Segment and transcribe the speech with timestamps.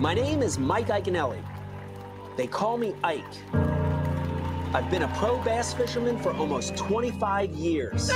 [0.00, 1.44] My name is Mike Iaconelli.
[2.38, 3.22] They call me Ike.
[4.72, 8.08] I've been a pro bass fisherman for almost 25 years.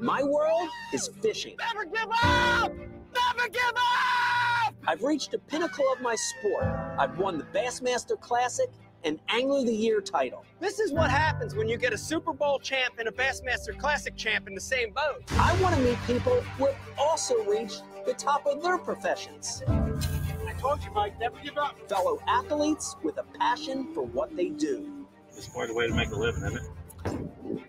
[0.00, 1.54] My world is fishing.
[1.60, 2.72] Never give up!
[2.74, 4.74] Never give up!
[4.84, 6.64] I've reached the pinnacle of my sport.
[6.98, 8.70] I've won the Bassmaster Classic
[9.04, 10.44] and Angler of the Year title.
[10.58, 14.16] This is what happens when you get a Super Bowl champ and a Bassmaster Classic
[14.16, 15.22] champ in the same boat.
[15.38, 19.62] I want to meet people who have also reached the top of their professions.
[19.68, 21.76] I told you, Mike, never give up.
[21.88, 25.06] Fellow athletes with a passion for what they do.
[25.36, 27.62] It's quite a way to make a living, isn't it?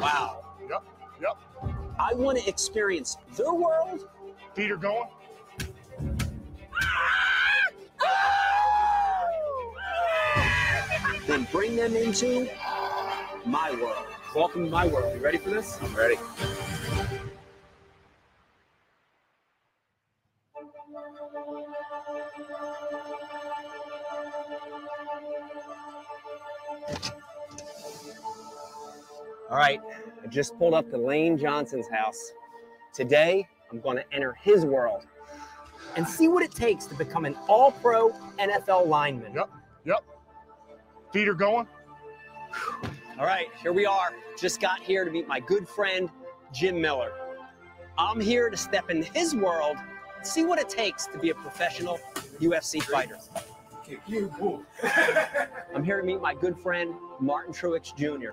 [0.00, 0.44] Wow.
[0.68, 0.82] Yep,
[1.20, 1.36] yep.
[1.98, 4.08] I want to experience their world
[4.54, 5.08] Peter going.
[11.26, 12.48] then bring them into
[13.46, 14.06] my world.
[14.34, 15.14] Welcome to my world.
[15.14, 15.78] You ready for this?
[15.80, 16.16] I'm ready.
[29.50, 29.80] All right,
[30.22, 32.34] I just pulled up to Lane Johnson's house.
[32.94, 35.06] Today, I'm going to enter his world
[35.96, 39.34] and see what it takes to become an all pro NFL lineman.
[39.34, 39.50] Yep,
[39.84, 40.04] yep.
[41.12, 41.66] Feet are going.
[43.18, 44.12] All right, here we are.
[44.38, 46.08] Just got here to meet my good friend,
[46.52, 47.10] Jim Miller.
[47.98, 49.76] I'm here to step into his world
[50.16, 51.98] and see what it takes to be a professional
[52.38, 53.18] UFC fighter.
[55.74, 58.30] I'm here to meet my good friend, Martin Truex Jr.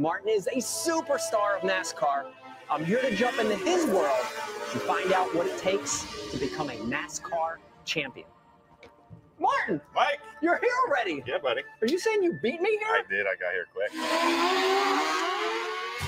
[0.00, 2.26] Martin is a superstar of NASCAR.
[2.70, 4.26] I'm here to jump into his world
[4.72, 8.28] and find out what it takes to become a NASCAR champion.
[9.40, 10.20] Martin, Mike.
[10.40, 11.24] you're here already.
[11.26, 11.62] Yeah, buddy.
[11.82, 12.88] Are you saying you beat me here?
[12.88, 13.26] I did.
[13.26, 13.90] I got here quick.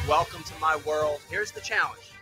[0.09, 1.21] Welcome to my world.
[1.29, 2.13] Here's the challenge.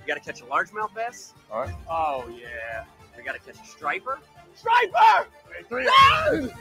[0.00, 1.32] We got to catch a largemouth bass.
[1.50, 1.74] All right.
[1.88, 2.84] Oh yeah.
[3.16, 4.18] We got to catch a striper.
[4.54, 5.26] Striper!
[5.70, 5.88] Three.
[6.30, 6.52] And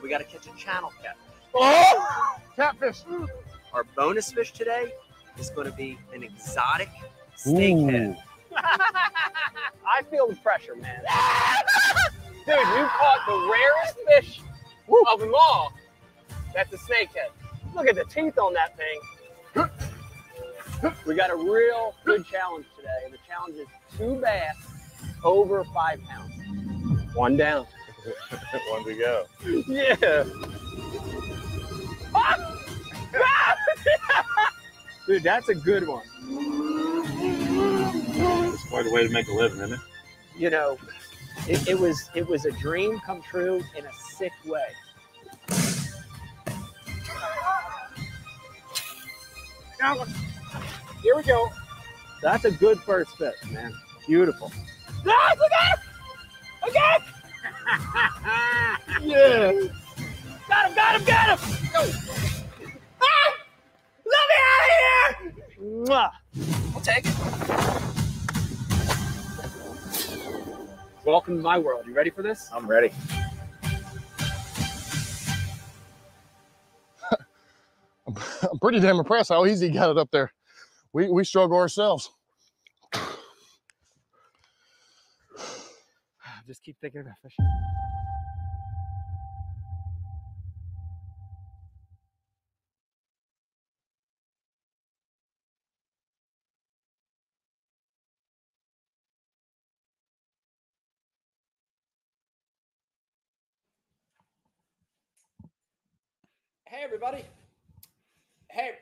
[0.00, 1.16] we got to catch a channel cat.
[1.54, 2.36] Oh!
[2.54, 3.02] Catfish.
[3.76, 4.90] Our bonus fish today
[5.38, 6.88] is going to be an exotic
[7.36, 8.16] snakehead.
[8.56, 11.02] I feel the pressure, man.
[12.46, 14.40] Dude, you caught the rarest fish
[15.12, 15.74] of them all.
[16.54, 17.28] That's a snakehead.
[17.74, 19.68] Look at the teeth on that thing.
[21.06, 22.88] We got a real good challenge today.
[23.04, 24.56] and The challenge is two bass
[25.22, 26.32] over five pounds.
[27.14, 27.66] One down.
[28.70, 29.26] One to go.
[29.68, 30.24] Yeah.
[35.06, 36.02] Dude, that's a good one.
[38.52, 39.80] It's quite a way to make a living, isn't it?
[40.36, 40.78] You know,
[41.48, 44.66] it, it was it was a dream come true in a sick way.
[49.80, 50.04] Now,
[51.02, 51.48] here we go.
[52.22, 53.72] That's a good first fish, man.
[54.06, 54.50] Beautiful.
[55.06, 55.84] Ah, look at him!
[56.68, 56.96] Okay.
[59.06, 59.52] yeah.
[60.48, 60.74] Got him!
[60.74, 61.06] Got him!
[61.06, 61.68] Got him!
[61.72, 61.82] Go.
[64.06, 65.32] Let me out of here!
[65.60, 66.10] Mwah.
[66.74, 67.14] I'll take it.
[71.04, 71.86] Welcome to my world.
[71.86, 72.48] You ready for this?
[72.52, 72.92] I'm ready.
[78.08, 80.32] I'm pretty damn impressed how easy he got it up there.
[80.92, 82.10] We we struggle ourselves.
[86.46, 87.44] Just keep thinking about fishing.
[106.76, 107.24] Hey everybody.
[108.50, 108.72] Hey.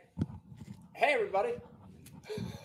[0.95, 1.53] Hey everybody.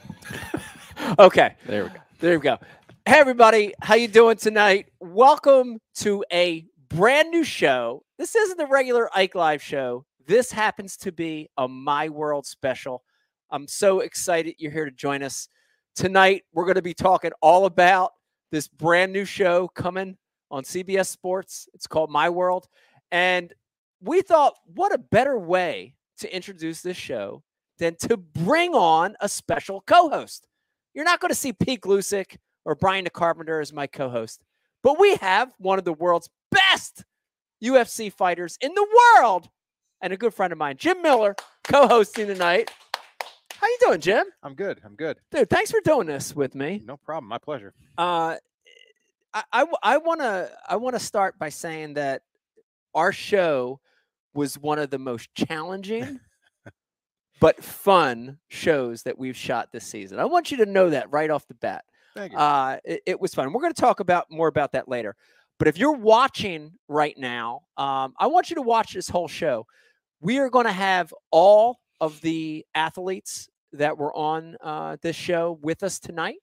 [1.19, 1.53] okay.
[1.67, 1.95] There we go.
[2.19, 2.57] There we go.
[3.06, 4.88] Hey everybody, how you doing tonight?
[5.00, 8.01] Welcome to a brand new show.
[8.17, 10.03] This isn't the regular Ike Live show.
[10.25, 13.03] This happens to be a My World special.
[13.51, 15.47] I'm so excited you're here to join us.
[15.96, 18.13] Tonight, we're going to be talking all about
[18.51, 20.17] this brand new show coming
[20.49, 21.70] on CBS Sports.
[21.76, 22.67] It's called My World.
[23.11, 23.53] And
[24.01, 27.43] we thought, what a better way to introduce this show
[27.78, 30.47] than to bring on a special co host.
[30.93, 34.41] You're not going to see Pete Gluszek or Brian the Carpenter as my co host,
[34.84, 37.03] but we have one of the world's best
[37.63, 38.87] UFC fighters in the
[39.17, 39.49] world
[40.02, 42.72] and a good friend of mine, Jim Miller, co hosting tonight.
[43.53, 44.25] How you doing, Jim?
[44.41, 44.79] I'm good.
[44.85, 45.17] I'm good.
[45.31, 46.81] Dude, thanks for doing this with me.
[46.85, 47.28] No problem.
[47.28, 47.73] My pleasure.
[47.97, 48.37] Uh,
[49.34, 52.22] I, I, I want to I want to start by saying that
[52.95, 53.79] our show
[54.34, 56.20] was one of the most challenging
[57.40, 60.20] but fun shows that we've shot this season.
[60.20, 61.85] I want you to know that right off the bat.
[62.16, 62.37] Thank you.
[62.37, 63.52] Uh, it, it was fun.
[63.53, 65.16] We're going to talk about more about that later.
[65.58, 69.67] But if you're watching right now, um, I want you to watch this whole show.
[70.22, 75.59] We are going to have all of the athletes that were on uh, this show
[75.61, 76.37] with us tonight.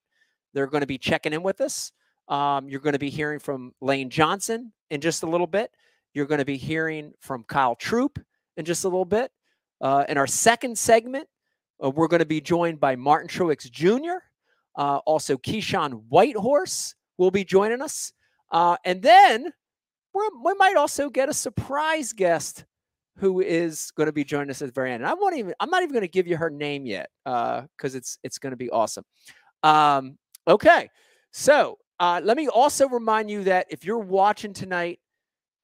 [0.55, 1.93] They're going to be checking in with us.
[2.29, 5.71] Um, you're going to be hearing from Lane Johnson in just a little bit.
[6.17, 8.19] You're going to be hearing from Kyle Troup
[8.57, 9.31] in just a little bit.
[9.83, 11.29] Uh, in our second segment,
[11.85, 14.25] uh, we're going to be joined by Martin Truex Jr.
[14.79, 18.15] Uh, also, Keyshawn Whitehorse will be joining us.
[18.51, 19.53] Uh, and then
[20.15, 22.65] we might also get a surprise guest
[23.19, 25.03] who is going to be joining us at the very end.
[25.03, 27.95] And I won't even, I'm not even going to give you her name yet because
[27.95, 29.05] it's it's going to be awesome.
[29.63, 30.17] Um,
[30.49, 30.89] okay.
[31.33, 34.99] So uh, let me also remind you that if you're watching tonight,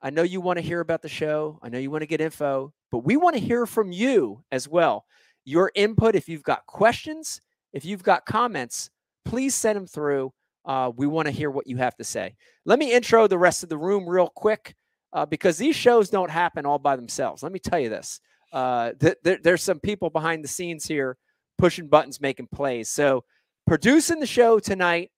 [0.03, 1.59] I know you want to hear about the show.
[1.63, 4.69] I know you want to get info, but we want to hear from you as
[4.69, 5.07] well.
[5.45, 7.41] Your input, if you've got questions,
[7.73, 8.91] if you've got comments,
[9.25, 10.33] please send them through.
[10.65, 12.35] Uh, we want to hear what you have to say.
[12.65, 14.75] Let me intro the rest of the room real quick
[15.13, 17.43] uh, because these shows don't happen all by themselves.
[17.43, 18.21] Let me tell you this
[18.53, 21.17] uh, th- th- there's some people behind the scenes here
[21.59, 22.89] pushing buttons, making plays.
[22.89, 23.25] So,
[23.67, 25.11] producing the show tonight,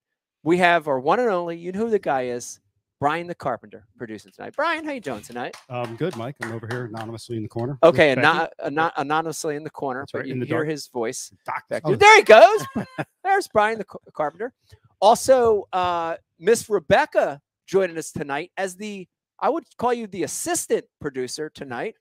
[0.42, 2.60] we have our one and only, you know who the guy is,
[3.04, 4.54] Brian the Carpenter, producing tonight.
[4.56, 5.54] Brian, how you doing tonight?
[5.68, 6.36] Um, good, Mike.
[6.40, 7.78] I'm over here anonymously in the corner.
[7.82, 8.26] Okay, with Becky.
[8.26, 10.68] anon- anon- anonymously in the corner, That's but right, you in the hear dark.
[10.70, 11.30] his voice.
[11.44, 11.96] Back oh, there.
[11.98, 12.64] There he goes.
[13.22, 14.54] There's Brian the Car- Carpenter.
[15.00, 19.06] Also, uh, Miss Rebecca joining us tonight as the
[19.38, 21.96] I would call you the assistant producer tonight,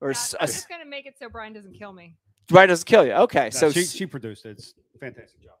[0.00, 2.16] or Yeah, s- I'm ass- just gonna make it so Brian doesn't kill me.
[2.48, 3.12] Brian doesn't kill you.
[3.12, 4.58] Okay, no, so she, she produced it.
[4.58, 5.54] It's a fantastic job.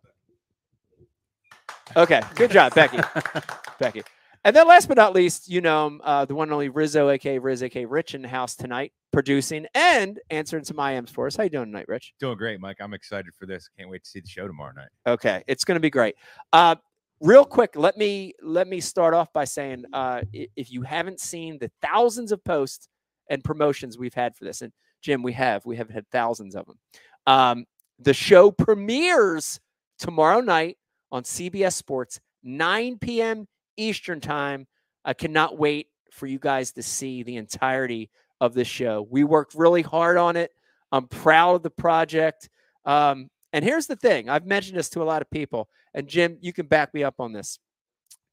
[1.96, 2.98] okay, good job, Becky.
[3.78, 4.02] Becky.
[4.44, 7.38] And then last but not least, you know uh, the one and only Rizzo, aka
[7.38, 11.36] Riz, aka Rich, in the house tonight, producing and answering some IMs for us.
[11.36, 12.14] How you doing tonight, Rich?
[12.20, 12.78] Doing great, Mike.
[12.80, 13.68] I'm excited for this.
[13.76, 14.88] Can't wait to see the show tomorrow night.
[15.06, 16.14] Okay, it's going to be great.
[16.52, 16.76] Uh,
[17.20, 21.58] real quick, let me let me start off by saying, uh, if you haven't seen
[21.58, 22.88] the thousands of posts
[23.28, 26.66] and promotions we've had for this, and Jim, we have we have had thousands of
[26.66, 26.78] them.
[27.26, 27.64] Um,
[27.98, 29.60] the show premieres
[29.98, 30.76] tomorrow night
[31.10, 33.46] on CBS Sports, 9 p.m.
[33.78, 34.66] Eastern time.
[35.04, 38.10] I cannot wait for you guys to see the entirety
[38.40, 39.06] of this show.
[39.08, 40.50] We worked really hard on it.
[40.92, 42.48] I'm proud of the project.
[42.84, 46.38] Um, and here's the thing I've mentioned this to a lot of people, and Jim,
[46.40, 47.58] you can back me up on this.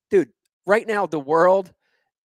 [0.09, 0.30] Dude,
[0.65, 1.74] right now, the world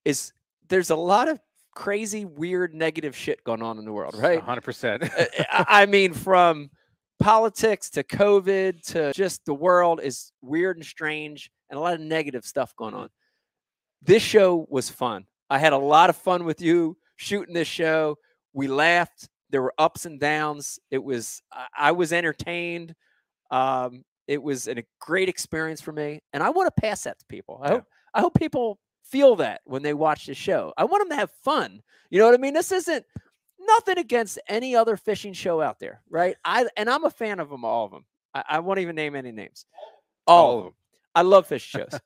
[0.05, 0.32] is
[0.69, 1.38] there's a lot of
[1.75, 4.44] crazy, weird, negative shit going on in the world, right?
[4.44, 5.02] 100%.
[5.02, 6.70] Uh, I I mean, from
[7.20, 12.00] politics to COVID to just the world is weird and strange and a lot of
[12.00, 13.08] negative stuff going on.
[14.02, 15.26] This show was fun.
[15.49, 18.17] I had a lot of fun with you shooting this show.
[18.52, 19.28] We laughed.
[19.50, 20.78] There were ups and downs.
[20.90, 21.43] It was,
[21.76, 22.94] I- was entertained.
[23.50, 26.20] Um, it was an- a great experience for me.
[26.32, 27.61] And I want to pass that to people.
[27.62, 27.73] I Yeah.
[27.75, 27.84] hope,
[28.14, 30.73] I hope people feel that when they watch the show.
[30.76, 31.82] I want them to have fun.
[32.11, 32.55] You know what I mean?
[32.55, 33.05] This isn't,
[33.62, 36.34] nothing against any other fishing show out there, right?
[36.44, 38.06] I and I'm a fan of them, all of them.
[38.34, 39.66] I, I won't even name any names.
[40.26, 40.75] All, of them.
[41.14, 41.98] I love fish shows,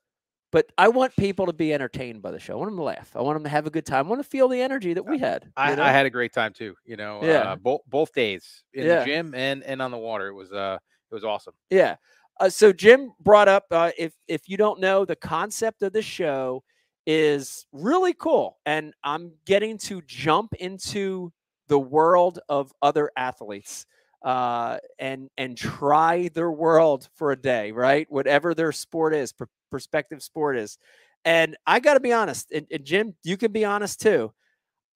[0.51, 2.53] but I want people to be entertained by the show.
[2.53, 3.11] I want them to laugh.
[3.15, 4.07] I want them to have a good time.
[4.07, 5.51] I want to feel the energy that we had.
[5.55, 5.83] I, you know?
[5.83, 6.75] I had a great time too.
[6.85, 7.51] You know, Yeah.
[7.51, 8.99] uh, both both days in Yeah.
[8.99, 10.27] the gym and and on the water.
[10.29, 10.77] It was uh
[11.11, 11.53] it was awesome.
[11.69, 11.95] Yeah.
[12.39, 16.01] Uh, so Jim brought up uh, if if you don't know the concept of the
[16.01, 16.63] show
[17.05, 21.31] is really cool, and I'm getting to jump into
[21.67, 23.85] the world of other athletes
[24.25, 28.07] uh, and and try their world for a day, right?
[28.11, 30.77] Whatever their sport is, per- perspective sport is,
[31.25, 34.33] and I got to be honest, and, and Jim, you can be honest too.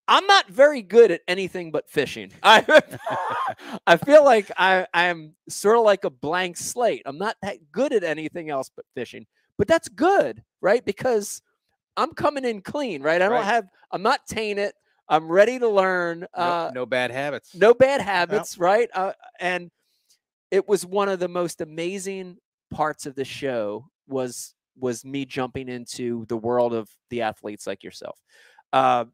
[0.07, 2.31] I'm not very good at anything but fishing.
[2.43, 2.65] I
[3.87, 7.03] I feel like I I'm sort of like a blank slate.
[7.05, 9.27] I'm not that good at anything else but fishing.
[9.59, 10.83] But that's good, right?
[10.83, 11.41] Because
[11.97, 13.21] I'm coming in clean, right?
[13.21, 13.43] I don't Right.
[13.45, 14.73] have I'm not tainted.
[15.09, 16.21] I'm ready to learn.
[16.21, 17.55] No, Uh, no bad habits.
[17.55, 18.89] no bad habits, right?
[18.93, 19.71] Uh, and
[20.51, 22.37] it was one of the most amazing
[22.71, 27.83] parts of the show was was me jumping into the world of the athletes like
[27.83, 28.17] yourself.
[28.71, 29.05] Uh,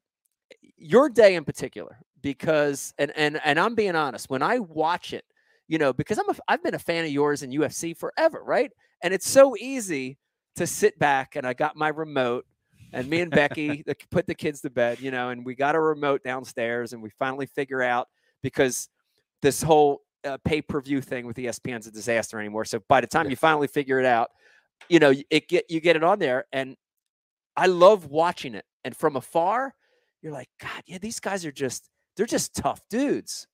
[0.78, 5.26] your day in particular, because and and and I'm being honest, when I watch it,
[5.68, 8.72] you know, because I'm a, I've been a fan of yours in UFC forever, right?
[9.02, 10.18] And it's so easy
[10.56, 12.46] to sit back and I got my remote
[12.94, 15.76] and me and Becky the, put the kids to bed, you know, and we got
[15.76, 18.08] a remote downstairs and we finally figure out
[18.42, 18.90] because
[19.42, 22.66] this whole uh, pay per view thing with ESPN's a disaster anymore.
[22.66, 24.30] So by the time you finally figure it out,
[24.90, 26.76] you know, it get you get it on there, and
[27.56, 28.66] I love watching it.
[28.84, 29.74] And from afar,
[30.22, 33.48] you're like, God, yeah, these guys are just they're just tough dudes.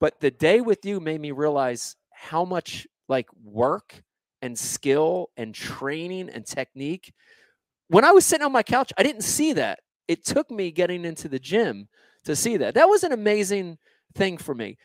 [0.00, 4.02] But the day with you made me realize how much like work
[4.42, 7.12] and skill and training and technique.
[7.90, 9.80] When I was sitting on my couch, I didn't see that.
[10.08, 11.88] It took me getting into the gym
[12.24, 12.74] to see that.
[12.74, 13.78] That was an amazing
[14.14, 14.78] thing for me.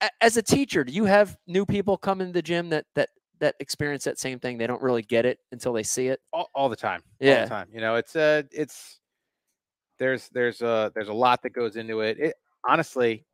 [0.00, 3.10] A- As a teacher, do you have new people come into the gym that that
[3.38, 4.58] that experience that same thing?
[4.58, 6.20] They don't really get it until they see it.
[6.32, 7.02] all, all the time.
[7.20, 7.34] Yeah.
[7.36, 7.68] all the time.
[7.72, 8.98] You know, it's uh it's
[9.98, 12.18] there's there's a there's a lot that goes into it.
[12.18, 12.34] It
[12.68, 13.24] honestly,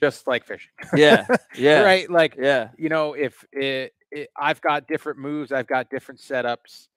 [0.00, 0.70] just like fishing.
[0.96, 2.10] Yeah, yeah, right.
[2.10, 6.88] Like yeah, you know, if it, it, I've got different moves, I've got different setups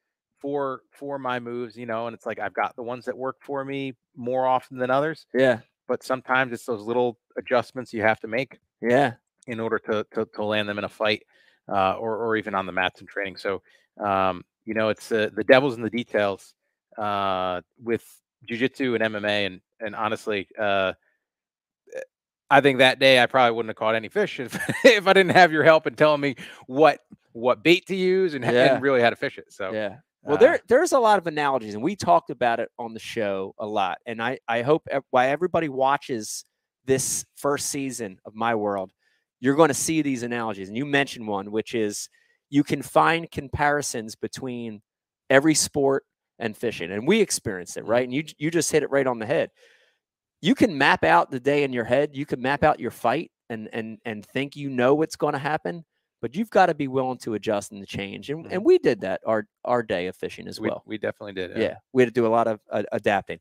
[0.41, 1.77] for for my moves.
[1.77, 4.77] You know, and it's like I've got the ones that work for me more often
[4.77, 5.25] than others.
[5.33, 9.13] yeah, But sometimes it's those little adjustments you have to make yeah.
[9.47, 11.23] in order to to, to land them in a fight
[11.69, 13.37] uh, or or even on the mats in training.
[13.37, 13.61] So
[13.99, 16.53] um, you know, it's uh, the devil's in the details
[16.97, 18.03] uh, with
[18.49, 20.93] jujitsu and MMA, and and honestly, uh,
[22.49, 24.53] I think that day I probably wouldn't have caught any fish if,
[24.85, 26.35] if I didn't have your help and telling me
[26.67, 26.99] what
[27.33, 28.73] what bait to use and, Yeah.
[28.75, 29.53] and really how to fish it.
[29.53, 29.97] So Yeah.
[30.23, 32.99] Well, uh, there there's a lot of analogies, and we talked about it on the
[32.99, 33.97] show a lot.
[34.05, 36.45] And I I hope why everybody watches
[36.85, 38.91] this first season of My World,
[39.39, 40.67] you're going to see these analogies.
[40.67, 42.09] And you mentioned one, which is
[42.49, 44.81] you can find comparisons between
[45.29, 46.03] every sport
[46.39, 48.03] and fishing, and we experienced it, right?
[48.03, 49.49] And you you just hit it right on the head.
[50.41, 52.11] You can map out the day in your head.
[52.13, 55.39] You can map out your fight and and and think you know what's going to
[55.39, 55.83] happen
[56.21, 58.29] but you've got to be willing to adjust and to change.
[58.29, 60.83] And, and we did that our our day of fishing as we, well.
[60.85, 61.57] we definitely did.
[61.57, 63.39] Yeah, we had to do a lot of uh, adapting.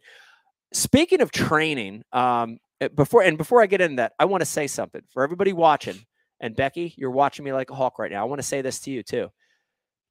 [0.72, 4.46] Speaking of training, um, uh, before and before I get into that, I want to
[4.46, 5.98] say something for everybody watching.
[6.40, 8.22] And Becky, you're watching me like a hawk right now.
[8.22, 9.30] I want to say this to you too.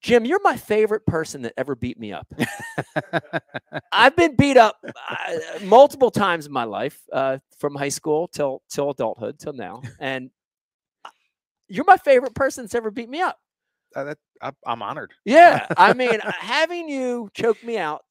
[0.01, 2.27] Jim, you're my favorite person that ever beat me up.
[3.91, 8.61] I've been beat up uh, multiple times in my life, uh, from high school till
[8.69, 10.29] till adulthood till now, and
[11.69, 13.37] you're my favorite person that's ever beat me up.
[13.95, 15.13] Uh, that, I, I'm honored.
[15.25, 18.03] Yeah, I mean, uh, having you choke me out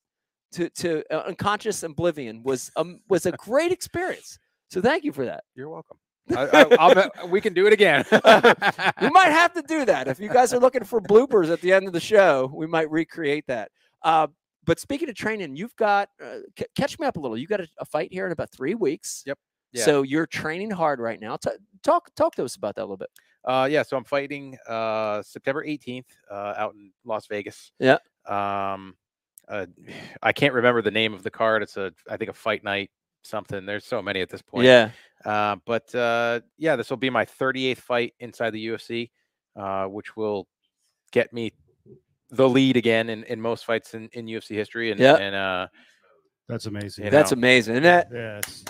[0.52, 4.38] to to uh, unconscious oblivion was um was a great experience.
[4.70, 5.44] So thank you for that.
[5.54, 5.98] You're welcome.
[6.36, 8.04] I, I, I'll we can do it again.
[8.12, 11.72] we might have to do that if you guys are looking for bloopers at the
[11.72, 12.50] end of the show.
[12.54, 13.70] We might recreate that.
[14.02, 14.26] Uh,
[14.64, 17.38] but speaking of training, you've got uh, c- catch me up a little.
[17.38, 19.22] You got a, a fight here in about three weeks.
[19.24, 19.38] Yep.
[19.72, 19.84] Yeah.
[19.84, 21.36] So you're training hard right now.
[21.36, 21.50] T-
[21.82, 23.10] talk talk to us about that a little bit.
[23.44, 27.72] Uh, yeah, so I'm fighting uh, September 18th uh, out in Las Vegas.
[27.78, 27.98] Yeah.
[28.26, 28.94] Um,
[29.48, 29.66] uh,
[30.22, 31.62] I can't remember the name of the card.
[31.62, 32.90] It's a, I think, a fight night
[33.22, 33.66] something.
[33.66, 34.66] There's so many at this point.
[34.66, 34.90] Yeah.
[35.24, 39.10] Uh, but uh, yeah, this will be my 38th fight inside the UFC,
[39.56, 40.46] uh, which will
[41.12, 41.52] get me
[42.30, 44.90] the lead again in, in most fights in, in UFC history.
[44.90, 45.16] And, Yeah.
[45.16, 45.66] and uh,
[46.48, 47.06] That's amazing.
[47.06, 47.38] You That's know.
[47.38, 48.06] amazing, isn't it?
[48.12, 48.64] Yeah, it's,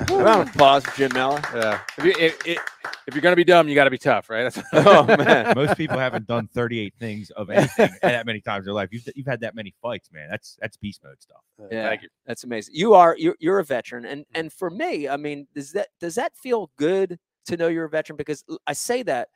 [0.10, 1.40] Round of applause for Jim Miller.
[1.54, 1.80] Yeah.
[1.98, 2.58] if, you, if, if,
[3.06, 4.54] if you're gonna be dumb, you got to be tough, right?
[4.72, 5.54] Oh man.
[5.56, 8.90] Most people haven't done 38 things of anything that many times in their life.
[8.92, 10.28] You've, you've had that many fights, man.
[10.30, 11.40] That's that's beast mode stuff.
[11.70, 11.88] Yeah.
[11.88, 12.08] Thank you.
[12.26, 12.74] That's amazing.
[12.76, 14.26] You are you're, you're a veteran, and Mm.
[14.34, 17.90] and for me, I mean, does that does that feel good to know you're a
[17.90, 18.16] veteran?
[18.16, 19.28] Because I say that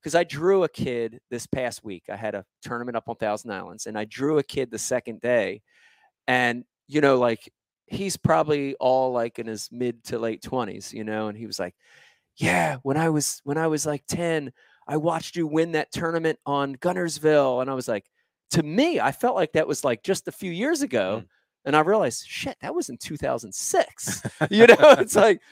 [0.00, 2.04] because I drew a kid this past week.
[2.08, 5.20] I had a tournament up on Thousand Islands, and I drew a kid the second
[5.20, 5.60] day,
[6.26, 7.50] and you know, like
[7.90, 11.58] he's probably all like in his mid to late twenties, you know, and he was
[11.58, 11.74] like,
[12.36, 14.52] "Yeah, when I was when I was like ten,
[14.86, 18.04] I watched you win that tournament on Guntersville," and I was like,
[18.50, 21.22] to me, I felt like that was like just a few years ago.
[21.22, 21.28] Mm.
[21.64, 24.22] And I realized, shit, that was in 2006.
[24.50, 25.42] you know, it's like,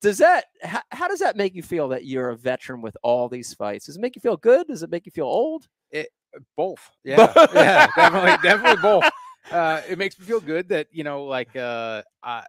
[0.00, 3.28] does that, how, how does that make you feel that you're a veteran with all
[3.28, 3.86] these fights?
[3.86, 4.66] Does it make you feel good?
[4.66, 5.68] Does it make you feel old?
[5.90, 6.08] It,
[6.56, 9.04] both yeah yeah definitely definitely both
[9.50, 12.44] uh it makes me feel good that you know like uh I,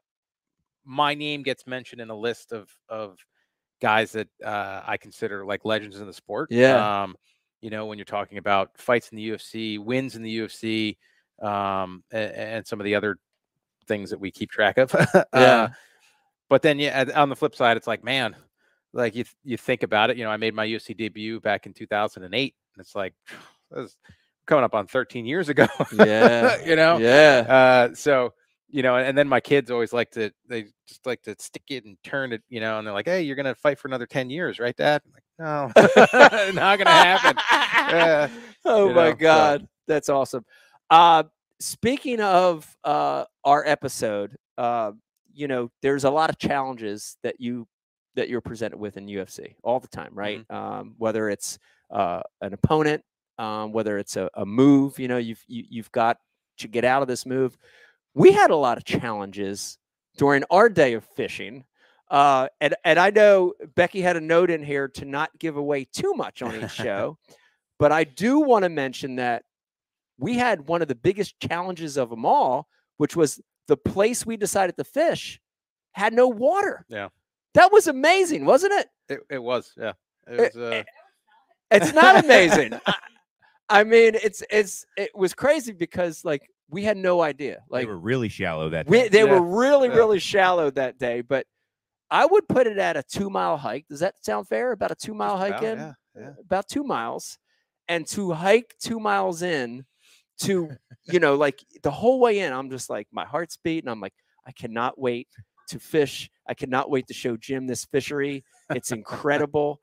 [0.85, 3.17] my name gets mentioned in a list of of
[3.81, 7.01] guys that uh i consider like legends in the sport Yeah.
[7.01, 7.15] um
[7.62, 10.97] you know when you're talking about fights in the ufc wins in the ufc
[11.41, 13.17] um and, and some of the other
[13.88, 15.19] things that we keep track of Yeah.
[15.33, 15.69] uh,
[16.50, 18.35] but then yeah on the flip side it's like man
[18.93, 21.73] like you you think about it you know i made my ufc debut back in
[21.73, 23.13] 2008 and it's like
[24.45, 26.57] coming up on 13 years ago Yeah.
[26.65, 27.45] you know Yeah.
[27.91, 28.33] uh so
[28.69, 31.85] you know and then my kids always like to they just like to stick it
[31.85, 34.29] and turn it you know and they're like hey you're gonna fight for another 10
[34.29, 37.38] years right dad I'm like no not gonna happen
[37.97, 38.29] Yeah,
[38.65, 39.67] oh my know, so- God.
[39.88, 40.45] That's awesome.
[40.89, 41.23] Uh,
[41.59, 44.91] speaking of uh, our episode, uh,
[45.33, 47.67] you know, there's a lot of challenges that you
[48.15, 50.45] that you're presented with in UFC all the time, right?
[50.50, 51.59] Um, whether it's
[51.91, 53.03] uh, an opponent,
[53.43, 56.17] um, whether it's a, a move, you know, you've you, you've got
[56.59, 57.57] to get out of this move.
[58.13, 59.77] We had a lot of challenges
[60.17, 61.65] during our day of fishing.
[62.09, 65.85] Uh, and, and I know Becky had a note in here to not give away
[65.85, 67.17] too much on each show,
[67.79, 69.43] But I do want to mention that
[70.19, 74.38] we had one of the biggest challenges of them all, which was the place we
[74.38, 75.41] decided to fish
[75.93, 76.85] had no water.
[76.88, 77.09] Yeah.
[77.55, 78.88] That was amazing, wasn't it?
[79.09, 79.93] It, it was, yeah.
[80.27, 80.83] It was, uh,
[81.71, 82.79] It's not amazing.
[82.85, 82.93] I,
[83.74, 87.63] I mean, it's it's it was crazy because like we had no idea.
[87.72, 89.08] They Like were really shallow that we, day.
[89.10, 89.96] they Yeah, were really yeah.
[89.96, 91.46] really shallow that day, but
[92.12, 93.88] I would put it at a two mile hike.
[93.89, 94.72] Does that sound fair?
[94.72, 96.30] About a two mile hike about, in, yeah, yeah.
[96.39, 97.39] about two miles,
[97.88, 99.86] and to hike two miles in,
[100.42, 100.70] to
[101.06, 103.89] you know like the whole way in, I'm just like my heart's beating.
[103.89, 104.13] I'm like
[104.46, 105.27] I cannot wait
[105.70, 106.30] to fish.
[106.48, 108.44] I cannot wait to show Jim this fishery.
[108.70, 109.80] It's incredible.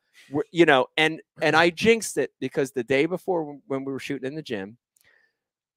[0.53, 4.27] You know, and and I jinxed it because the day before when- we were shooting
[4.29, 4.79] in the gym,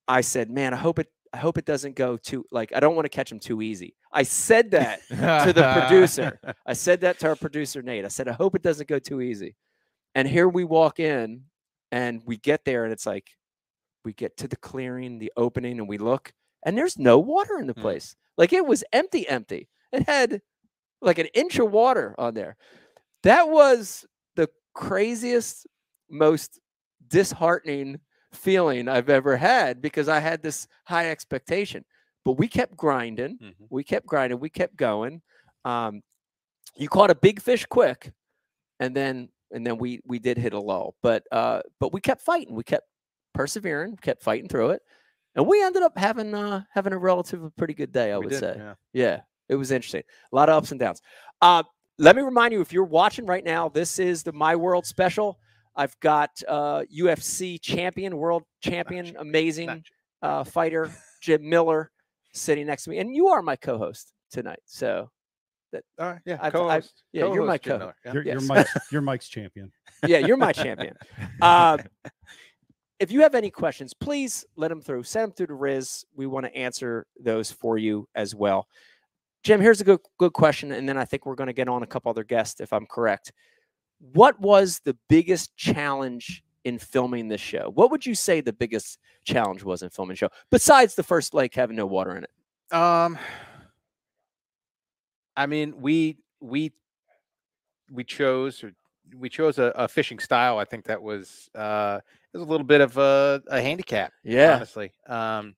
[0.07, 1.11] I said, "Man, I hope it.
[1.31, 3.95] I hope it doesn't go too like I don't want to catch him too easy."
[4.11, 6.39] I said that to the producer.
[6.67, 8.05] I said that to our producer Nate.
[8.05, 9.55] I said, "I hope it doesn't go too easy."
[10.15, 11.45] And here we walk in,
[11.91, 13.29] and we get there, and it's like
[14.05, 16.33] we get to the clearing, the opening, and we look,
[16.65, 17.81] and there's no water in the Hmm.
[17.81, 18.15] place.
[18.37, 19.69] Like it was empty, empty.
[19.91, 20.41] It had
[21.01, 22.57] like an inch of water on there.
[23.23, 24.05] That was
[24.73, 25.67] craziest,
[26.09, 26.59] most
[27.07, 27.99] disheartening
[28.33, 31.85] feeling I've ever had because I had this high expectation.
[32.25, 33.37] But we kept grinding.
[33.37, 33.53] Mhm.
[33.69, 34.39] We kept grinding.
[34.39, 35.21] We kept going.
[35.65, 36.01] Um,
[36.75, 38.11] you caught a big fish quick,
[38.79, 40.95] and then and then we we did hit a lull.
[41.03, 42.55] But uh, but we kept fighting.
[42.55, 42.87] We kept
[43.33, 43.97] persevering.
[43.97, 44.81] Kept fighting through it,
[45.35, 48.11] and we ended up having uh, having a relatively pretty good day.
[48.13, 48.55] I We would did, say.
[48.57, 48.73] yeah.
[48.93, 50.03] Yeah, it was interesting.
[50.31, 51.01] A lot of ups and downs.
[51.41, 51.63] Uh,
[51.99, 55.39] let me remind you if you're watching right now, this is the My World special.
[55.75, 59.79] I've got uh, UFC champion, world champion, champion, amazing Not-
[60.21, 61.91] uh, fighter Jim Miller
[62.33, 64.59] sitting next to me, and you are my co-host tonight.
[64.65, 65.09] So
[65.73, 65.81] All
[66.11, 67.03] right, yeah, I've- I've- co-host.
[67.11, 68.13] yeah, you're my co-host co- Miller, yeah.
[68.13, 68.33] You're, Yes.
[68.33, 69.71] you're Mike's, you're Mike's champion.
[70.07, 70.95] yeah, you're my champion.
[71.41, 71.77] Uh,
[72.99, 75.03] if you have any questions, please let them through.
[75.03, 76.05] Send them through to Riz.
[76.15, 78.67] We want to answer those for you as well.
[79.43, 81.83] Jim, here's a good good question, and then I think we're going to get on
[81.83, 83.31] a couple other guests if I'm correct.
[83.99, 87.71] What was the biggest challenge in filming this show?
[87.73, 91.33] What would you say the biggest challenge was in filming the show besides the first
[91.33, 92.75] lake having no water in it?
[92.75, 93.17] Um,
[95.35, 96.71] I mean, we we
[97.91, 98.71] we chose or
[99.17, 100.57] we chose a, a fishing style.
[100.57, 101.99] I think that was uh,
[102.33, 104.13] it was a little bit of a, a handicap.
[104.23, 104.93] Yeah, honestly.
[105.07, 105.55] Um,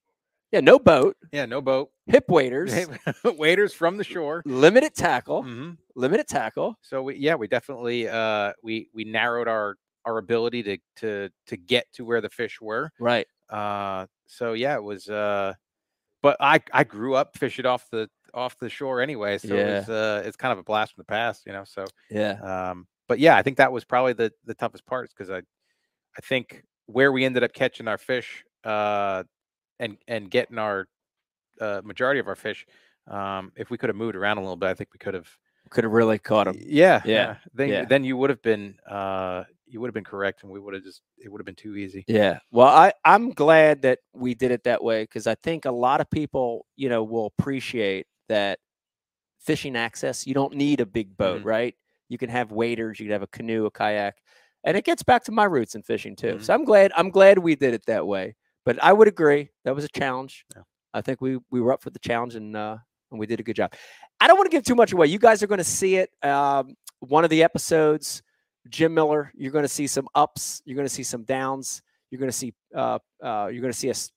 [0.55, 2.87] yeah, no boat, yeah, no boat, hip waders,
[3.25, 4.41] waders from the shore.
[4.45, 6.77] limited tackle, hmm limited tackle.
[6.81, 11.57] So we, yeah, we definitely uh, we we narrowed our our ability to to to
[11.57, 12.91] get to where the fish were.
[12.99, 13.27] Right.
[13.49, 15.09] Uh, so yeah, it was.
[15.09, 15.53] Uh,
[16.21, 19.79] but I I grew up fishing off the off the shore anyway, so Yeah.
[19.79, 21.63] it's uh it's kind of a blast from the past, you know.
[21.65, 22.39] So Yeah.
[22.71, 25.39] um, but yeah, I think that was probably the the toughest part, because I
[26.17, 29.23] I think where we ended up catching our fish uh
[29.79, 30.87] and and getting our
[31.61, 32.65] uh, majority of our fish,
[33.07, 35.29] um, if we could have moved around a little bit, I think we could have.
[35.71, 36.59] Could have really caught him.
[36.61, 37.85] Yeah, Yeah, Then yeah.
[37.87, 40.83] then you would have been uh you would have been correct, and we would have
[40.83, 42.07] just it would have been too easy.
[42.07, 42.39] Yeah.
[42.51, 46.01] Well, I I'm glad that we did it that way because I think a lot
[46.01, 48.59] of people, you know, will appreciate that
[49.39, 50.25] fishing access.
[50.27, 51.45] You don't need a big boat, Mhm.
[51.45, 51.75] right?
[52.09, 54.17] You can have waders, you can have a canoe, a kayak,
[54.63, 56.37] and it gets back to my roots in fishing too.
[56.37, 56.41] Mhm.
[56.41, 58.35] So I'm glad I'm glad we did it that way.
[58.65, 60.45] But I would agree that was a challenge.
[60.55, 60.63] Yeah.
[60.93, 62.77] I think we we were up for the challenge and uh,
[63.11, 63.73] and we did a good job.
[64.19, 65.07] I don't want to give too much away.
[65.07, 66.09] You guys are going to see it.
[66.23, 68.23] Um, one of the episodes,
[68.69, 69.31] Jim Miller.
[69.35, 70.61] You're going to see some ups.
[70.65, 71.81] You're going to see some downs.
[72.09, 74.11] You're going to see uh, uh, you're going to see us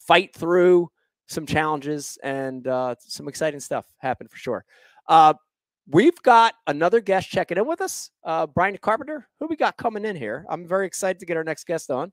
[0.00, 0.90] fight through
[1.26, 4.64] some challenges and uh, some exciting stuff happen for sure.
[5.08, 5.34] Uh,
[5.88, 9.28] we've got another guest checking in with us, uh, Brian Carpenter.
[9.40, 10.44] Who we got coming in here?
[10.48, 12.12] I'm very excited to get our next guest on.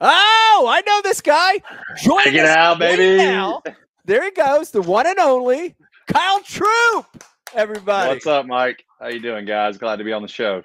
[0.00, 1.58] Oh, I know this guy.
[1.96, 3.18] Check it us out, baby.
[3.18, 3.62] now.
[4.06, 7.24] There he goes, the one and only Kyle Troup.
[7.54, 8.84] Everybody, What's up, Mike?
[8.98, 9.76] How you doing, guys?
[9.76, 10.62] Glad to be on the show.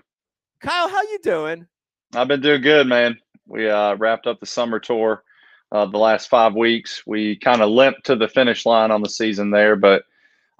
[0.61, 1.67] Kyle, how you doing?
[2.15, 3.17] I've been doing good, man.
[3.47, 5.23] We uh, wrapped up the summer tour
[5.71, 7.03] uh, the last five weeks.
[7.05, 10.03] We kind of limped to the finish line on the season there, but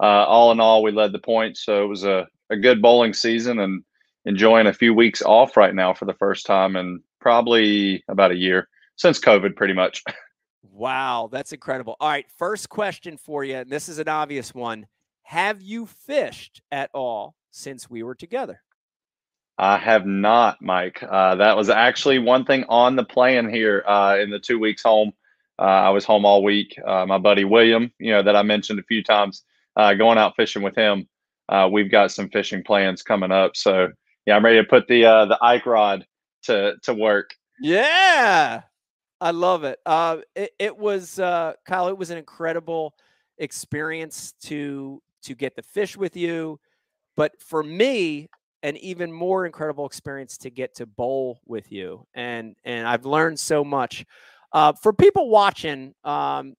[0.00, 1.64] uh, all in all, we led the points.
[1.64, 3.82] So it was a, a good bowling season and
[4.26, 8.36] enjoying a few weeks off right now for the first time in probably about a
[8.36, 10.04] year since COVID, pretty much.
[10.72, 11.96] Wow, that's incredible.
[12.00, 14.86] All right, first question for you, and this is an obvious one.
[15.22, 18.60] Have you fished at all since we were together?
[19.56, 21.02] I have not, Mike.
[21.02, 24.82] Uh, that was actually one thing on the plan here uh, in the two weeks
[24.82, 25.12] home.
[25.58, 26.78] Uh, I was home all week.
[26.86, 29.44] Uh, my buddy William, you know, that I mentioned a few times,
[29.76, 31.08] uh, going out fishing with him.
[31.48, 33.56] Uh, we've got some fishing plans coming up.
[33.56, 33.92] So
[34.26, 36.04] yeah, I'm ready to put the uh, the Ike rod
[36.46, 37.30] to to work.
[37.60, 38.62] Yeah,
[39.20, 39.78] I love it.
[39.86, 41.88] Uh, it, it was uh, Kyle.
[41.88, 42.94] It was an incredible
[43.38, 46.60] experience to to get the fish with you,
[47.16, 48.28] but for me,
[48.62, 52.06] an even more incredible experience to get to bowl with you.
[52.14, 54.04] And and I've learned so much.
[54.52, 56.54] Uh, for people watching, um,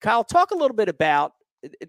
[0.00, 1.32] Kyle, talk a little bit about.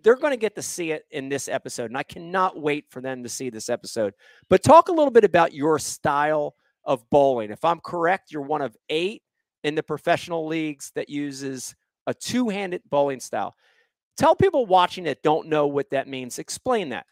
[0.02, 3.02] They're going to get to see it in this episode, and I cannot wait for
[3.02, 4.14] them to see this episode.
[4.50, 6.56] But talk a little bit about your style
[6.88, 7.52] of bowling.
[7.52, 9.22] If I'm correct, you're one of eight
[9.64, 11.76] in the professional leagues that uses
[12.08, 13.54] a two-handed bowling style.
[14.18, 16.40] Tell people watching that don't know what that means.
[16.40, 17.06] Explain that.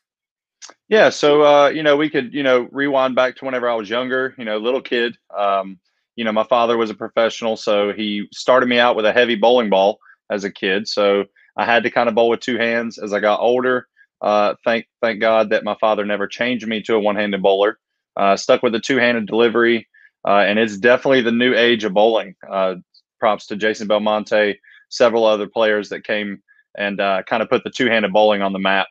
[0.88, 3.90] Yeah, so uh, you know, we could you know rewind back to whenever I was
[3.90, 4.34] younger.
[4.40, 5.16] You know, little kid.
[5.38, 5.80] Um,
[6.16, 9.36] you know, my father was a professional, so he started me out with a heavy
[9.36, 10.00] bowling ball
[10.32, 10.88] as a kid.
[10.88, 11.26] So
[11.58, 12.98] I had to kind of bowl with two hands.
[12.98, 13.88] As I got older,
[14.22, 17.78] uh, thank thank God that my father never changed me to a one-handed bowler.
[18.18, 19.88] Uh, stuck with the two-handed delivery,
[20.28, 22.36] uh, and it's definitely the new age of bowling.
[22.50, 22.76] Uh,
[23.20, 26.42] props to Jason Belmonte, several other players that came
[26.78, 28.88] and uh, kind of put the two-handed bowling on the map.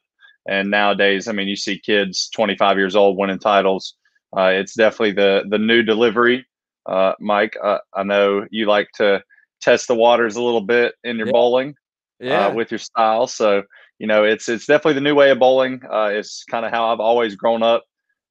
[0.48, 3.94] And nowadays, I mean, you see kids 25 years old winning titles.
[4.37, 6.44] Uh, it's definitely the the new delivery.
[6.87, 9.22] Uh, Mike, uh, I know you like to
[9.62, 11.32] test the waters a little bit in your Yeah.
[11.32, 11.74] bowling
[12.20, 12.46] Yeah.
[12.48, 13.26] uh, with your style.
[13.26, 13.62] So
[13.98, 15.80] you know, it's it's definitely the new way of bowling.
[15.90, 17.84] Uh, it's kind of how I've always grown up.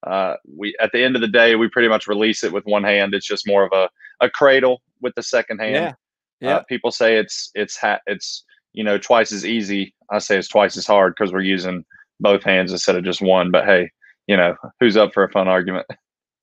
[0.06, 2.84] Uh, we at the end of the day, we pretty much release it with one
[2.84, 3.13] hand.
[3.13, 3.89] It's just more of a
[4.20, 5.76] a cradle with the second hand.
[5.76, 5.94] yeah.
[6.42, 6.58] Yeah.
[6.58, 9.94] Uh, people say it's it's ha- it's you know twice as easy.
[10.12, 11.86] I say it's twice as hard because we're using
[12.20, 13.50] both hands instead of just one.
[13.50, 13.89] But hey,
[14.28, 15.88] you know who's up for a fun argument?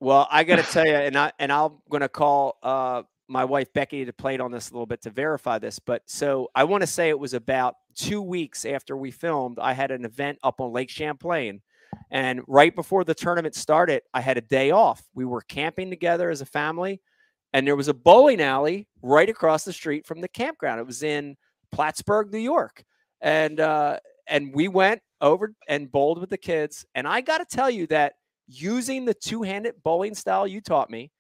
[0.03, 3.45] Well, I got to tell you, and I and I'm going to call uh, my
[3.45, 5.79] wife Becky to play it on this a little bit to verify this.
[5.79, 9.59] But so I want to say it was about two weeks after we filmed.
[9.59, 11.61] I had an event up on Lake Champlain,
[12.11, 15.03] and right before the tournament started, I had a day off.
[15.15, 17.01] We were camping together as a family,
[17.53, 20.81] and there was a bowling alley right across the street from the campground.
[20.81, 21.37] It was in
[21.73, 22.85] Plattsburgh, New York,
[23.21, 26.85] and uh, and we went over and bowled with the kids.
[26.95, 28.15] And I got to tell you that
[28.47, 31.11] using the two-handed bowling style you taught me,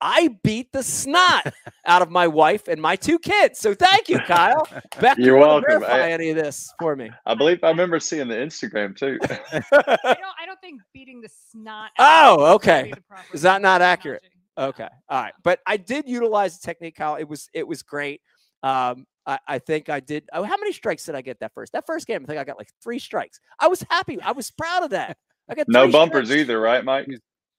[0.00, 1.52] I beat the snot
[1.86, 3.58] out of my wife and my two kids.
[3.58, 4.66] So thank you, Kyle.
[5.00, 5.64] Becky, You're welcome.
[5.68, 7.10] Verify I- any of this for me?
[7.26, 9.18] I believe I remember seeing the Instagram too.
[9.52, 10.34] I don't.
[10.40, 11.90] I don't think beating the snot.
[11.98, 12.92] out Oh, would be okay.
[13.32, 14.22] Is that not accurate?
[14.22, 14.34] terminology.
[14.82, 14.88] Okay.
[15.08, 15.34] All right.
[15.44, 17.16] But I did utilize the technique, Kyle.
[17.16, 18.20] It was it was great.
[18.62, 20.28] Um, I, I think I did.
[20.32, 21.72] Oh, how many strikes did I get that first?
[21.74, 23.38] That first game, I think I got like three strikes.
[23.60, 24.20] I was happy.
[24.22, 25.16] I was proud of that.
[25.48, 26.40] I got no three bumpers strikes.
[26.42, 27.08] either, right, Mike?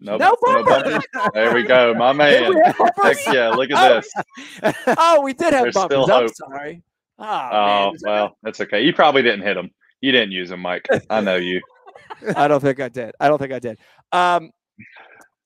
[0.02, 1.04] No bu- bumpers.
[1.34, 2.50] There we go, my man.
[2.54, 3.20] we have bumpers?
[3.26, 3.96] Heck yeah, look at Oh,
[4.64, 4.76] this.
[4.98, 6.04] oh, we did have There's bumpers.
[6.04, 6.36] still I'm hope.
[6.36, 6.82] sorry.
[7.20, 8.82] Oh, Oh well, that's okay.
[8.84, 9.72] You probably didn't hit them.
[10.02, 10.86] You didn't use them, Mike.
[11.10, 11.60] I know you.
[12.36, 13.14] I don't think I did.
[13.20, 13.78] I don't think I did.
[14.14, 14.52] Um,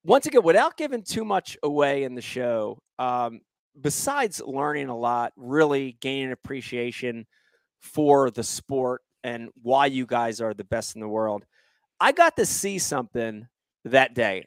[0.03, 3.41] once again, without giving too much away in the show, um,
[3.79, 7.25] besides learning a lot, really gaining appreciation
[7.81, 11.43] for the sport and why you guys are the best in the world,
[11.99, 13.47] I got to see something
[13.85, 14.45] that day.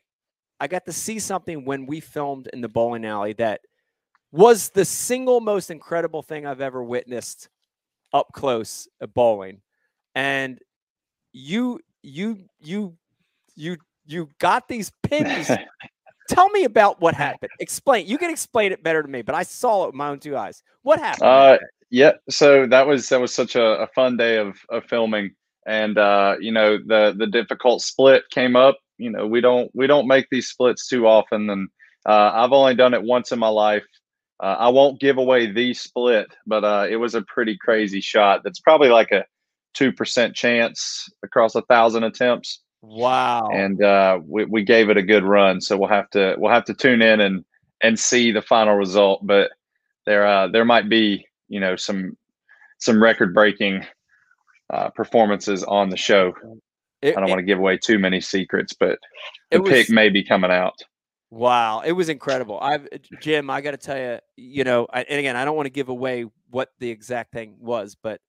[0.58, 3.60] I got to see something when we filmed in the bowling alley that
[4.32, 7.48] was the single most incredible thing I've ever witnessed
[8.12, 9.60] up close at bowling.
[10.14, 10.58] And
[11.32, 12.96] you you you
[13.54, 15.50] you you got these pins.
[16.28, 17.52] Tell me about what happened.
[17.60, 18.06] Explain.
[18.06, 20.36] You can explain it better to me, but I saw it with my own two
[20.36, 20.62] eyes.
[20.82, 21.22] What happened?
[21.22, 21.58] Uh,
[21.90, 22.12] yeah.
[22.28, 25.34] So that was that was such a, a fun day of of filming,
[25.66, 28.76] and uh, you know the the difficult split came up.
[28.98, 31.68] You know we don't we don't make these splits too often, and
[32.06, 33.84] uh, I've only done it once in my life.
[34.42, 38.42] Uh, I won't give away the split, but uh, it was a pretty crazy shot.
[38.44, 39.24] That's probably like a
[39.74, 42.60] two percent chance across a thousand attempts.
[42.82, 43.48] wow.
[43.52, 45.60] and uh, we, we gave it a good run.
[45.60, 47.44] So we'll have to we'll have to tune in and
[47.82, 49.26] and see the final result.
[49.26, 49.50] But
[50.04, 52.16] there uh, there might be you know some
[52.78, 53.84] some record breaking
[54.72, 56.34] uh, performances on the show.
[57.06, 58.98] It- I don't it- want to give away too many secrets, but
[59.50, 60.74] it the pick may be coming out.
[61.30, 62.58] Wow, it was incredible.
[62.60, 65.56] I've uh, Jim, I got to tell you, you know, I, and again, I don't
[65.56, 68.20] want to give away what the exact thing was, but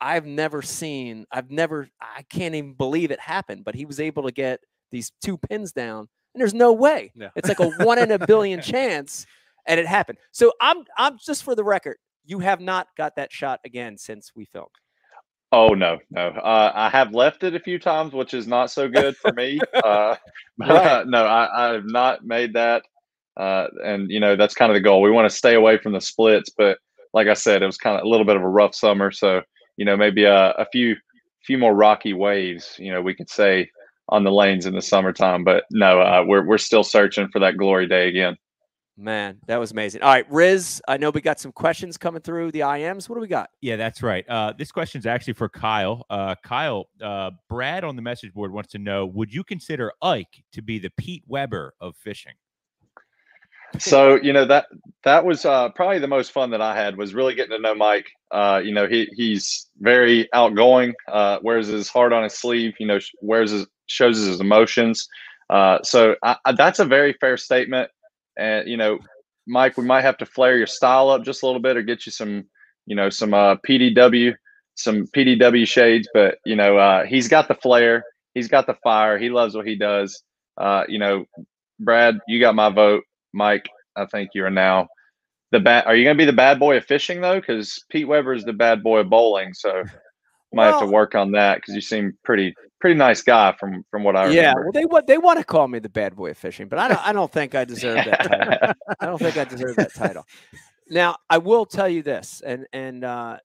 [0.00, 3.64] I've never seen, I've never, I can't even believe it happened.
[3.64, 7.12] But he was able to get these two pins down, and there's no way.
[7.14, 7.30] Yeah.
[7.34, 9.26] It's like a one in a billion chance,
[9.66, 10.18] and it happened.
[10.30, 14.32] So I'm, I'm just for the record, you have not got that shot again since
[14.36, 14.68] we filmed.
[15.50, 16.28] Oh no, no.
[16.28, 19.64] Uh, I have left it a few times, which is not so good for me.
[19.84, 20.16] Uh,
[20.58, 21.02] Right.
[21.06, 22.82] no, I, I have not made that.
[23.36, 25.00] Uh, and you know that's kind of the goal.
[25.02, 26.78] We want to stay away from the splits, but
[27.14, 29.12] like I said, it was kind of a little bit of a rough summer.
[29.12, 29.42] So
[29.76, 30.96] you know maybe a, a few
[31.46, 32.74] few more rocky waves.
[32.78, 33.70] You know we could say
[34.08, 35.44] on the lanes in the summertime.
[35.44, 38.36] But no, uh, we're we're still searching for that glory day again.
[39.00, 40.02] Man, that was amazing.
[40.02, 43.08] All right, Riz, I know we got some questions coming through the IMs.
[43.08, 43.48] What do we got?
[43.60, 44.28] Yeah, that's right.
[44.28, 46.04] Uh, this question is actually for Kyle.
[46.10, 50.42] Uh, Kyle, uh, Brad on the message board wants to know: Would you consider Ike
[50.50, 52.32] to be the Pete Weber of fishing?
[53.78, 54.66] so you know that
[55.04, 57.76] that was uh, probably the most fun that I had was really getting to know
[57.76, 58.08] Mike.
[58.32, 62.74] Uh, you know he he's very outgoing, uh, wears his heart on his sleeve.
[62.80, 65.06] You know wears his shows his emotions.
[65.50, 67.90] Uh, so I, I, that's a very fair statement.
[68.38, 68.98] And you know,
[69.46, 72.06] Mike, we might have to flare your style up just a little bit or get
[72.06, 72.44] you some,
[72.86, 74.34] you know, some uh, PDW,
[74.74, 76.08] some PDW shades.
[76.14, 78.04] But you know, uh, he's got the flair.
[78.34, 79.18] He's got the fire.
[79.18, 80.22] He loves what he does.
[80.56, 81.24] Uh, you know,
[81.80, 83.04] Brad, you got my vote.
[83.32, 84.88] Mike, I think you are now
[85.50, 85.86] the bad.
[85.86, 87.40] Are you going to be the bad boy of fishing though?
[87.40, 89.82] Because Pete Weber is the bad boy of bowling, so
[90.52, 93.84] might well, have to work on that because you seem pretty pretty nice guy from
[93.90, 94.62] from what I yeah, remember.
[94.62, 96.88] well, they want they want to call me the bad boy of fishing, but I
[96.88, 98.74] don't I don't think I deserve that title.
[99.00, 100.24] I don't think I deserve that title.
[100.88, 103.38] Now I will tell you this, and and uh,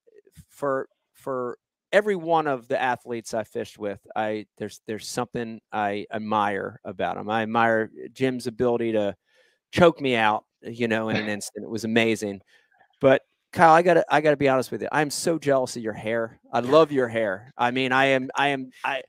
[0.50, 1.58] for for
[1.91, 7.15] every one of the athletes I fished with, I there's there's something I admire about
[7.15, 7.30] them.
[7.30, 9.15] I admire Jim's ability to
[9.72, 11.65] choke me out, you know, in an instant.
[11.65, 12.41] It was amazing.
[13.02, 14.88] But Kyle, I gotta I gotta be honest with you.
[14.91, 16.39] I'm so jealous of your hair.
[16.52, 17.54] I love your hair.
[17.58, 19.04] I mean, I am I am I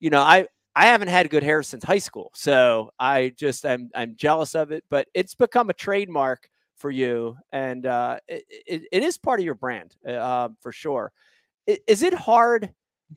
[0.00, 2.30] you know, I I haven't had good hair since high school.
[2.34, 7.36] So I just I'm I'm jealous of it, but it's become a trademark for you
[7.52, 11.10] and uh it, it, it is part of your brand uh, for sure.
[11.86, 12.70] Is it hard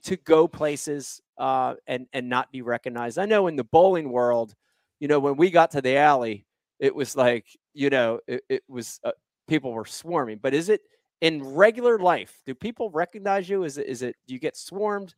[0.03, 3.17] to go places uh and and not be recognized?
[3.19, 4.53] I know in the bowling world,
[4.99, 6.45] you know, when we got to the alley,
[6.79, 9.11] it was like, you know, it, it was uh,
[9.47, 10.39] people were swarming.
[10.41, 10.81] But is it
[11.21, 12.41] in regular life?
[12.45, 13.63] Do people recognize you?
[13.63, 15.13] Is it is it do you get swarmed?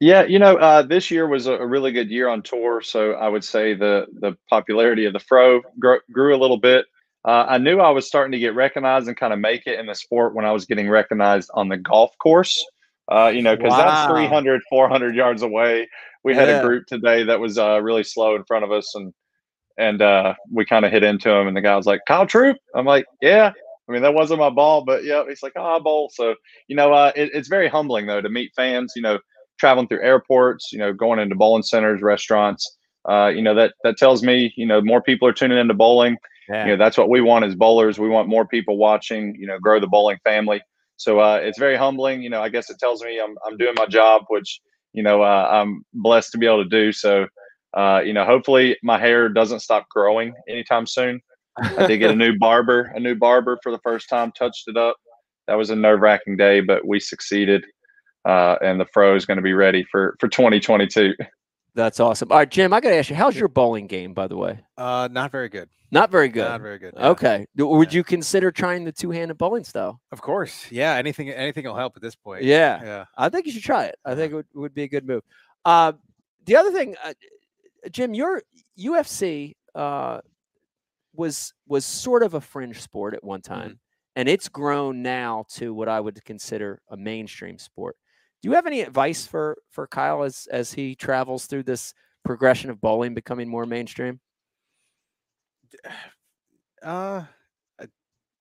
[0.00, 3.28] Yeah, you know, uh, this year was a, really good year on tour, so I
[3.28, 6.86] would say the the popularity of the fro grew, grew a little bit.
[7.24, 9.86] Uh, I knew I was starting to get recognized and kind of make it in
[9.86, 12.62] the sport when I was getting recognized on the golf course.
[13.10, 14.06] Uh, you know, because wow.
[14.06, 15.88] that's 300, 400 yards away.
[16.22, 16.60] We had yeah.
[16.60, 19.12] a group today that was uh, really slow in front of us, and
[19.76, 22.56] and uh, we kind of hit into him, and the guy was like, "Kyle Troup."
[22.74, 23.52] I'm like, "Yeah."
[23.86, 26.34] I mean, that wasn't my ball, but yeah, he's like, "Oh, I bowl." So
[26.66, 28.94] you know, uh, it, it's very humbling though to meet fans.
[28.96, 29.18] You know,
[29.58, 32.76] traveling through airports, you know, going into bowling centers, restaurants.
[33.08, 36.16] Uh, you know, that that tells me, you know, more people are tuning into bowling.
[36.48, 36.66] Yeah.
[36.66, 37.98] You know, that's what we want as bowlers.
[37.98, 39.34] We want more people watching.
[39.38, 40.62] You know, grow the bowling family.
[40.96, 42.22] So uh, it's very humbling.
[42.22, 44.60] You know, I guess it tells me I'm I'm doing my job, which
[44.92, 46.92] you know uh, I'm blessed to be able to do.
[46.92, 47.26] So
[47.74, 51.20] uh, you know, hopefully my hair doesn't stop growing anytime soon.
[51.60, 54.76] I did get a new barber, a new barber for the first time, touched it
[54.76, 54.96] up.
[55.46, 57.64] That was a nerve wracking day, but we succeeded.
[58.24, 61.14] Uh, and the fro is going to be ready for, for 2022.
[61.74, 62.30] That's awesome.
[62.30, 64.60] All right, Jim, I got to ask you, how's your bowling game, by the way?
[64.78, 65.68] Uh, not very good.
[65.90, 66.48] Not very good.
[66.48, 66.94] Not very good.
[66.96, 67.08] Yeah.
[67.08, 67.46] Okay.
[67.56, 67.96] Would yeah.
[67.96, 70.00] you consider trying the two-handed bowling style?
[70.12, 70.66] Of course.
[70.70, 70.94] Yeah.
[70.94, 72.44] Anything, anything will help at this point.
[72.44, 72.82] Yeah.
[72.82, 73.04] Yeah.
[73.16, 73.96] I think you should try it.
[74.04, 75.22] I think it would, would be a good move.
[75.64, 75.92] Uh,
[76.46, 77.14] the other thing, uh,
[77.90, 78.42] Jim, your
[78.78, 80.20] UFC uh,
[81.14, 84.16] was was sort of a fringe sport at one time, mm-hmm.
[84.16, 87.96] and it's grown now to what I would consider a mainstream sport.
[88.44, 91.94] Do you have any advice for for Kyle as as he travels through this
[92.26, 94.20] progression of bowling becoming more mainstream?
[96.82, 97.24] Uh,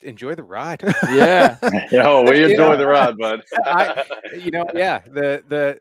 [0.01, 0.83] enjoy the ride.
[1.09, 1.57] yeah.
[1.93, 3.41] yeah, we enjoy the ride, bud.
[3.65, 4.03] I,
[4.37, 4.99] you know, yeah.
[4.99, 5.79] The the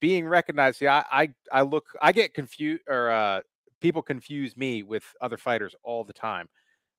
[0.00, 0.78] being recognized.
[0.78, 3.40] See, I, I, I look, I get confused, or uh,
[3.82, 6.48] people confuse me with other fighters all the time.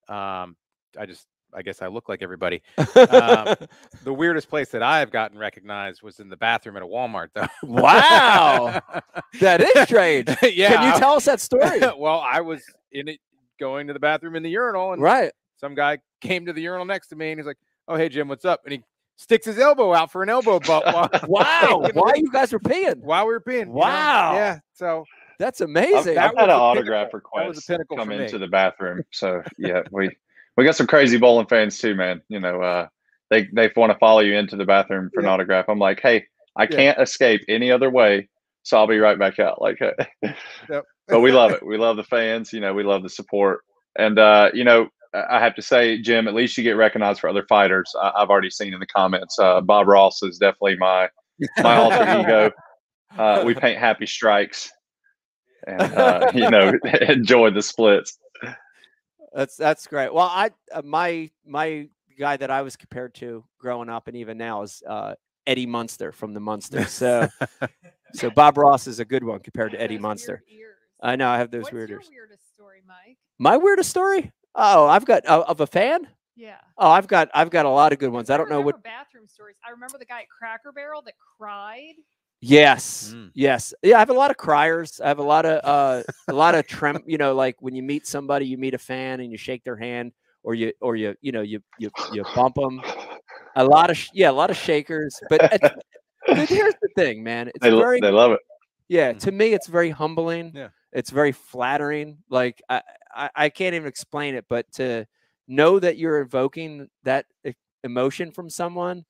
[0.07, 0.55] Um,
[0.95, 2.61] I just, I guess I look like everybody.
[2.77, 3.55] Um,
[4.03, 7.29] the weirdest place that I have gotten recognized was in the bathroom at a Walmart,
[7.33, 7.47] though.
[7.63, 8.81] wow,
[9.39, 10.27] that is strange.
[10.43, 11.79] yeah, can you tell us that story?
[11.97, 13.19] well, I was in it,
[13.59, 16.85] going to the bathroom in the urinal, and right, some guy came to the urinal
[16.85, 17.57] next to me, and he's like,
[17.87, 18.83] "Oh, hey Jim, what's up?" And he
[19.15, 20.85] sticks his elbow out for an elbow bump.
[21.27, 21.89] wow!
[21.93, 22.97] Why you guys were peeing?
[22.97, 23.67] While we were peeing.
[23.67, 24.33] Wow!
[24.33, 24.45] You know?
[24.45, 24.59] Yeah.
[24.73, 25.05] So
[25.39, 26.17] that's amazing.
[26.17, 29.03] I've, I've had an autograph request come into the bathroom.
[29.11, 30.11] So yeah, we
[30.57, 32.21] we got some crazy bowling fans too, man.
[32.27, 32.87] You know, uh,
[33.29, 35.27] they they want to follow you into the bathroom for yeah.
[35.27, 35.65] an autograph.
[35.69, 36.25] I'm like, hey,
[36.57, 36.75] I yeah.
[36.75, 38.27] can't escape any other way,
[38.63, 39.61] so I'll be right back out.
[39.61, 39.79] Like,
[40.21, 40.83] yep.
[41.07, 41.65] but we love it.
[41.65, 42.51] We love the fans.
[42.51, 43.61] You know, we love the support,
[43.97, 47.29] and uh, you know, I have to say, Jim, at least you get recognized for
[47.29, 47.93] other fighters.
[48.01, 49.37] I, have already seen in the comments.
[49.39, 51.09] Uh, Bob Ross is definitely my
[51.59, 52.51] my alter ego.
[53.17, 54.71] Uh, we paint happy strikes,
[55.65, 56.73] and uh, you know,
[57.07, 58.17] enjoy the splits.
[59.33, 60.13] That's that's great.
[60.13, 64.37] Well, I uh, my my guy that I was compared to growing up, and even
[64.37, 66.89] now is uh, Eddie Munster from the Munsters.
[66.91, 67.27] So
[68.13, 70.43] So Bob Ross is a good one compared to Eddie Munster.
[71.01, 72.09] I know I have those What's weird your ears.
[72.09, 73.17] weirdest story, Mike?
[73.37, 74.31] My weirdest story?
[74.55, 76.07] Oh, I've got uh, of a fan.
[76.35, 76.57] Yeah.
[76.77, 78.29] Oh, I've got I've got a lot of good ones.
[78.29, 78.83] I don't know what.
[78.83, 79.55] bathroom stories.
[79.65, 81.93] I remember the guy at Cracker Barrel that cried.
[82.39, 83.31] Yes, Mm.
[83.33, 83.95] yes, yeah.
[83.95, 85.01] I have a lot of criers.
[85.03, 87.01] I have a lot of uh, a lot of trem.
[87.05, 89.75] You know, like when you meet somebody, you meet a fan, and you shake their
[89.75, 90.11] hand,
[90.43, 92.81] or you or you you know you you you bump them.
[93.55, 95.19] A lot of yeah, a lot of shakers.
[95.29, 95.71] But it's-
[96.27, 97.47] but here's the thing, man.
[97.49, 98.39] It's They, very they love it.
[98.87, 99.13] yeah.
[99.13, 100.51] To me, it's very humbling.
[100.53, 100.69] Yeah.
[100.93, 102.19] It's very flattering.
[102.29, 102.81] Like I,
[103.15, 105.07] I I can't even explain it, but to
[105.47, 107.25] know that you're evoking that
[107.83, 109.05] emotion from someone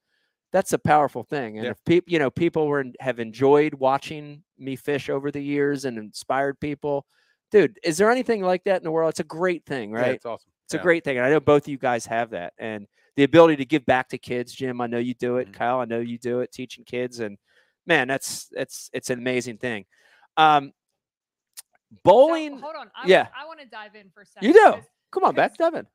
[0.54, 1.72] that's a powerful thing and Yeah.
[1.72, 5.98] if people you know people were have enjoyed watching me fish over the years and
[5.98, 7.06] inspired people
[7.52, 10.16] dude is there anything like that in the world it's a great thing Yeah, right
[10.16, 10.50] it's awesome.
[10.66, 13.24] it's a great thing and i know both of you guys have that and the
[13.24, 15.54] ability to give back to kids jim i know you do it Mhm.
[15.54, 17.38] kyle i know you do it teaching kids and
[17.86, 19.86] man that's it's it's an amazing thing
[20.38, 20.72] um
[21.92, 22.90] So, bowling hold on.
[22.96, 23.28] I, yeah.
[23.40, 24.48] I want to dive in for a second.
[24.48, 24.76] you do
[25.12, 25.88] come on back devin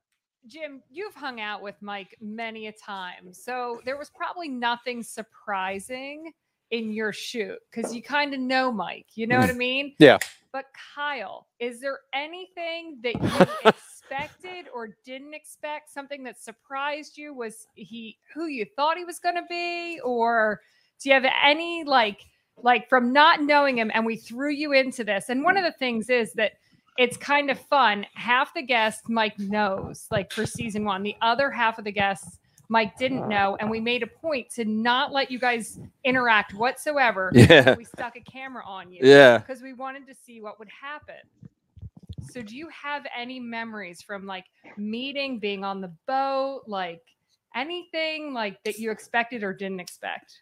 [0.46, 3.32] Jim, you've hung out with Mike many a time.
[3.32, 6.32] So there was probably nothing surprising
[6.70, 9.06] in your shoot because you kind of know Mike.
[9.14, 9.58] You know what I hmm.
[9.58, 9.94] mean?
[9.98, 10.18] Yeah.
[10.52, 15.90] But Kyle, is there anything that you expected or didn't expect?
[15.90, 17.32] Something that surprised you?
[17.32, 20.60] Was he who you thought he was going to be, or
[21.00, 22.20] do you have any like
[22.58, 25.30] like from not knowing him and we threw you into this?
[25.30, 26.52] And one of the things is that
[26.98, 28.06] it's kind of fun.
[28.14, 31.02] Half the guests Mike knows, like for season one.
[31.02, 34.64] The other half of the guests Mike didn't know, and we made a point to
[34.64, 37.30] not let you guys interact whatsoever.
[37.42, 37.74] Yeah.
[37.76, 41.16] we stuck a camera on you yeah because we wanted to see what would happen.
[42.30, 44.44] So, do you have any memories from like
[44.76, 47.02] meeting, being on the boat, like
[47.54, 50.40] anything like that you expected or didn't expect?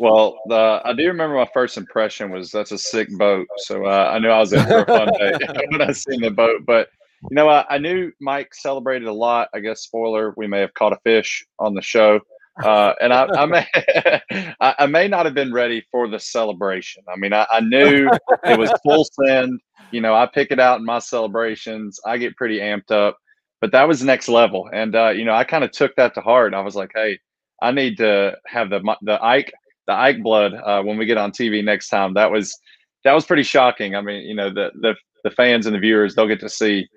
[0.00, 3.46] Well, I do remember my first impression was that's a sick boat.
[3.58, 5.32] So uh, I knew I was in for a fun day
[5.68, 6.62] when I seen the boat.
[6.66, 6.88] But
[7.30, 9.50] you know, I, I knew Mike celebrated a lot.
[9.52, 12.18] I guess spoiler, we may have caught a fish on the show,
[12.64, 13.66] uh, and I, I may
[14.60, 17.04] I, I may not have been ready for the celebration.
[17.06, 18.08] I mean, I, I knew
[18.44, 19.60] it was full send.
[19.90, 22.00] You know, I pick it out in my celebrations.
[22.06, 23.18] I get pretty amped up,
[23.60, 24.70] but that was next level.
[24.72, 26.54] And uh, you know, I kind of took that to heart.
[26.54, 27.18] I was like, hey,
[27.60, 29.52] I need to have the the Ike
[29.90, 32.14] the Ike blood uh, when we get on TV next time.
[32.14, 32.56] That was
[33.04, 33.96] that was pretty shocking.
[33.96, 36.88] I mean, you know, the the the fans and the viewers they'll get to see,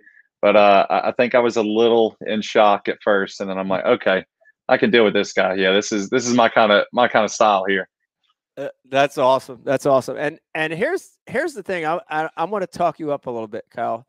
[0.42, 3.68] but uh, I think I was a little in shock at first, and then I'm
[3.68, 4.24] like, okay,
[4.70, 5.56] I can deal with this guy.
[5.56, 7.90] Yeah, this is this is my kind of my kind of style here.
[8.56, 9.62] Uh, that's awesome.
[9.64, 10.18] That's awesome.
[10.18, 11.86] And and here's here's the thing.
[11.86, 14.06] I I, I want to talk you up a little bit, Kyle.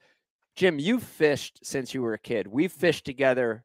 [0.57, 2.47] Jim, you fished since you were a kid.
[2.47, 3.65] We've fished together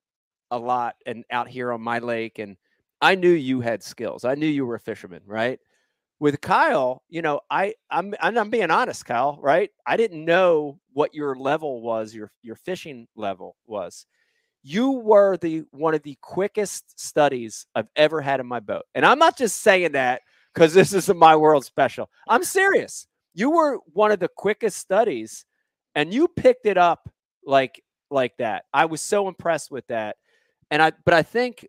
[0.49, 2.55] a lot and out here on my lake, and
[3.01, 4.25] I knew you had skills.
[4.25, 5.59] I knew you were a fisherman, right?
[6.19, 9.69] With Kyle, you know, I I'm I'm being honest, Kyle, right?
[9.85, 14.05] I didn't know what your level was, your your fishing level was.
[14.63, 18.83] You were the one of the quickest studies I've ever had in my boat.
[18.95, 20.21] And I'm not just saying that
[20.53, 22.09] because this is my world special.
[22.27, 23.07] I'm serious.
[23.33, 25.45] You were one of the quickest studies
[25.95, 27.09] and you picked it up
[27.45, 27.81] like
[28.11, 28.65] like that.
[28.73, 30.17] I was so impressed with that.
[30.69, 31.65] And I but I think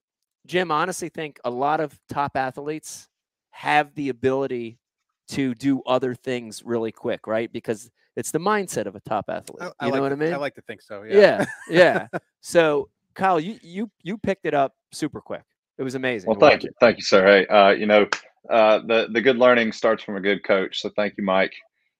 [0.51, 3.07] Jim honestly think a lot of top athletes
[3.51, 4.81] have the ability
[5.29, 7.53] to do other things really quick, right?
[7.53, 9.63] Because it's the mindset of a top athlete.
[9.63, 10.35] I, I you know like what to, I mean?
[10.35, 11.05] I like to think so.
[11.05, 12.09] yeah, yeah.
[12.41, 15.45] So Kyle, you you you picked it up super quick.
[15.79, 16.29] It was amazing.
[16.29, 17.25] Well, thank you, thank you, sir.
[17.25, 18.09] Hey, uh, you know,
[18.51, 20.81] uh, the the good learning starts from a good coach.
[20.81, 21.53] So thank you, Mike.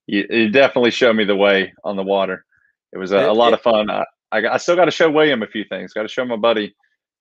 [0.09, 2.45] You, you definitely showed me the way on the water.
[2.93, 3.91] It was a, It- a lot it- of fun.
[3.91, 5.93] I, I, I still got to show William a few things.
[5.93, 6.75] Got to show my buddy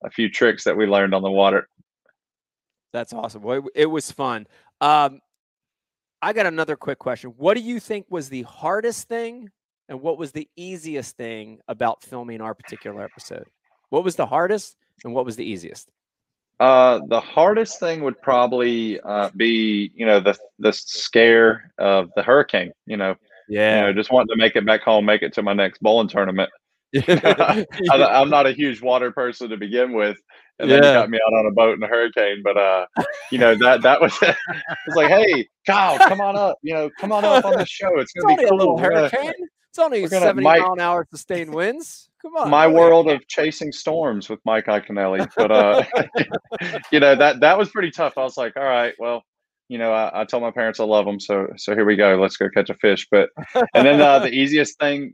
[0.04, 1.68] a few tricks that we learned on the water.
[2.94, 3.44] That's awesome.
[3.44, 4.48] Well, it, it was fun.
[4.82, 5.20] Um,
[6.22, 7.34] I got another quick question.
[7.38, 9.50] What do you think was the hardest thing,
[9.88, 13.46] and what was the easiest thing about filming our particular episode?
[13.90, 15.90] What was the hardest, and what was the easiest?
[16.60, 22.22] Uh, the hardest thing would probably uh, be, you know, the the scare of the
[22.22, 22.74] hurricane.
[22.86, 23.16] You know,
[23.48, 26.10] you know, just wanting to make it back home, make it to my next bowling
[26.10, 26.50] tournament.
[26.96, 30.18] I, I'm not a huge water person to begin with,
[30.60, 30.90] and then Yeah.
[30.90, 32.42] you got me out on a boat in a hurricane.
[32.44, 32.86] But uh,
[33.32, 36.58] you know that that was it's like, hey, Kyle, come on up.
[36.62, 38.00] You know, come on up on the show.
[38.00, 39.34] It's gonna be a little hurricane.
[39.70, 42.10] It's only gonna- 70 Mike- mile an hour sustained winds.
[42.22, 42.50] Come on.
[42.50, 45.30] my world of chasing storms with Mike Iaconelli.
[45.38, 45.84] But uh,
[46.92, 48.18] you know that that was pretty tough.
[48.18, 49.24] I was like, all right, well,
[49.70, 52.16] you know, I, I told my parents I love them, so so here we go.
[52.20, 53.08] Let's go catch a fish.
[53.10, 53.30] But
[53.74, 55.14] and then uh, the easiest thing,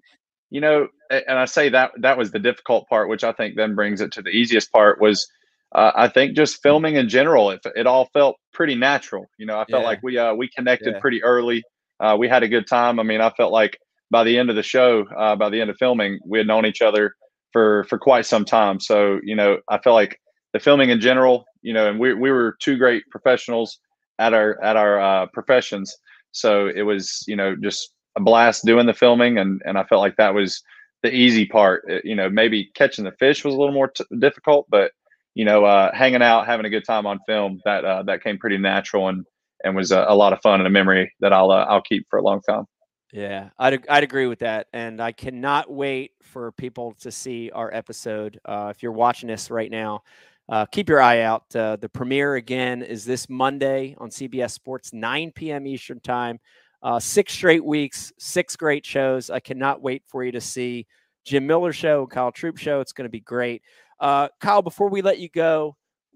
[0.50, 3.76] you know, and I say that that was the difficult part, which I think then
[3.76, 5.28] brings it to the easiest part was
[5.74, 9.26] uh, I think just filming in general, it, it all felt pretty natural.
[9.38, 9.89] You know, I felt Yeah.
[9.89, 11.00] like we uh, we connected Yeah.
[11.00, 11.64] pretty early.
[12.00, 13.00] Uh, we had a good time.
[13.00, 13.78] I mean, I felt like
[14.12, 16.66] by the end of the show, uh, by the end of filming, we had known
[16.66, 17.14] each other
[17.52, 18.80] for for quite some time.
[18.80, 20.20] So you know, I felt like
[20.54, 23.80] the filming in general, you know, and we we were two great professionals
[24.20, 25.96] at our at our uh, professions.
[26.32, 30.01] So it was you know just a blast doing the filming, and and I felt
[30.01, 30.63] like that was
[31.03, 31.86] the easy part.
[31.89, 34.91] It- you know, maybe catching the fish was a little more t- difficult, but
[35.36, 38.38] you know, uh, hanging out, having a good time on film, that uh, that came
[38.38, 39.26] pretty natural and
[39.63, 42.07] and was a, a lot of fun and a memory that I'll uh, I'll keep
[42.09, 42.66] for a long time.
[43.11, 47.74] Yeah, I'd I'd agree with that, and I cannot wait for people to see our
[47.74, 48.39] episode.
[48.43, 50.01] Uh, if you're watching this right now,
[50.49, 51.55] uh, keep your eye out.
[51.55, 55.66] Uh, the premiere again is this Monday on CBS Sports, 9 p.m.
[55.66, 56.39] Eastern Time.
[56.86, 59.32] Uh, six straight weeks, six great shows.
[59.32, 60.86] I cannot wait for you to see
[61.26, 62.80] Jim Miller show, Kyle Troup show.
[62.80, 63.64] It's going to be great.
[64.00, 65.76] Uh, Kyle, before we let you go,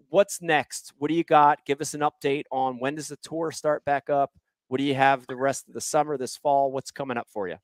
[0.09, 0.93] what's next?
[0.99, 1.65] What do you got?
[1.65, 4.32] Give us an update on when does the tour start back up?
[4.67, 6.72] What do you have the rest of the summer, this fall?
[6.72, 7.55] What's coming up for you?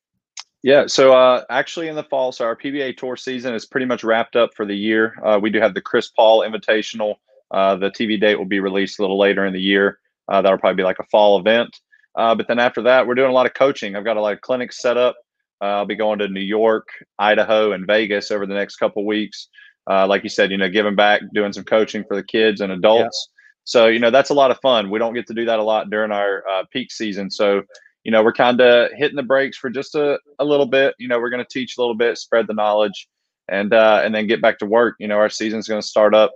[0.64, 4.04] Yeah, so uh, actually in the fall, so our PBA Tour season is pretty much
[4.04, 5.14] wrapped up for the year.
[5.24, 7.18] Uh, we do have the Chris Paul Invitational.
[7.52, 10.00] Uh, the TV date will be released a little later in the year.
[10.28, 11.80] Uh, that'll probably be like a fall event.
[12.18, 13.96] Uh, but then after that, we're doing a lot of coaching.
[13.96, 15.16] I've got a lot of clinics set up.
[15.62, 16.88] Uh, I'll be going to New York,
[17.18, 19.48] Idaho, and Vegas over the next couple weeks.
[19.90, 22.72] Uh, like you said, you know, giving back, doing some coaching for the kids and
[22.72, 23.30] adults.
[23.66, 24.90] So you know that's a lot of fun.
[24.90, 27.30] We don't get to do that a lot during our uh, peak season.
[27.30, 27.64] So
[28.04, 30.96] you know we're kind of hitting the brakes for just a, a little bit.
[31.00, 33.08] You know we're going to teach a little bit, spread the knowledge,
[33.50, 34.96] and uh, and then get back to work.
[35.00, 36.32] You know our season's going to start up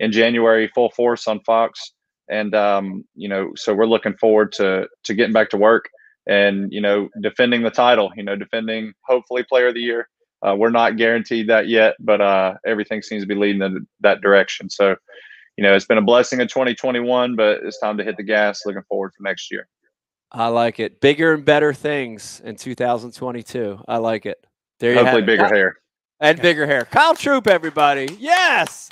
[0.00, 1.92] in January, full force on Fox,
[2.32, 5.88] and um, you know so we're looking forward to to getting back to work
[6.26, 8.10] and you know defending the title.
[8.16, 10.08] You know defending hopefully Player of the Year.
[10.44, 14.20] Uh, we're not guaranteed that yet, but uh, everything seems to be leading in that
[14.22, 14.68] direction.
[14.68, 14.96] So
[15.56, 18.62] you know, it's been a blessing in 2021, but it's time to hit the gas.
[18.64, 19.68] Looking forward for next year.
[20.30, 21.00] I like it.
[21.00, 23.84] Bigger and better things in 2022.
[23.86, 24.44] I like it.
[24.80, 25.76] There you Hopefully, bigger hair.
[26.20, 26.86] and bigger hair.
[26.86, 28.16] Kyle Troup, everybody.
[28.18, 28.88] Yes.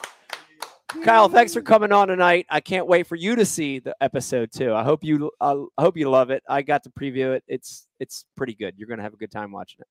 [1.05, 2.47] Kyle, thanks for coming on tonight.
[2.51, 4.75] I can't wait for you to see the episode too.
[4.75, 6.43] I hope you uh, I hope you love it.
[6.49, 7.45] I got to preview it.
[7.47, 8.75] It's it's pretty good.
[8.77, 9.87] You're gonna have a good time watching it.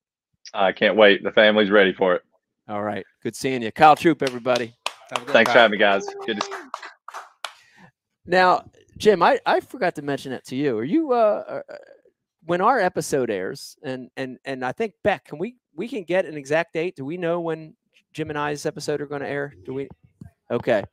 [0.54, 1.24] I can't wait.
[1.24, 2.22] The family's ready for it.
[2.68, 3.06] All right.
[3.24, 3.72] Good seeing you.
[3.72, 4.76] Kyle Troup, everybody.
[5.28, 6.06] Thanks for having me, guys.
[6.26, 6.52] Good to see
[8.26, 10.78] Now, Jim, I, I forgot to mention that to you.
[10.78, 11.76] Are you uh, uh uh,
[12.46, 16.26] when our episode airs and and and I think Beck, can we we can get
[16.26, 16.96] an exact date?
[16.96, 17.76] Do we know when
[18.14, 19.54] Jim and I's episode are going to air?
[19.66, 19.90] Do we?
[20.52, 20.84] Okay.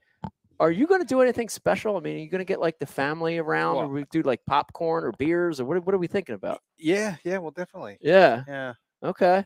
[0.59, 1.97] Are you going to do anything special?
[1.97, 4.41] I mean, are you going to get like the family around, or we do like
[4.47, 5.85] popcorn or beers, or what?
[5.85, 6.61] What are we thinking about?
[6.79, 7.99] Yeah, yeah, well, definitely.
[8.01, 8.43] Yeah.
[8.49, 9.45] Yeah, Okay.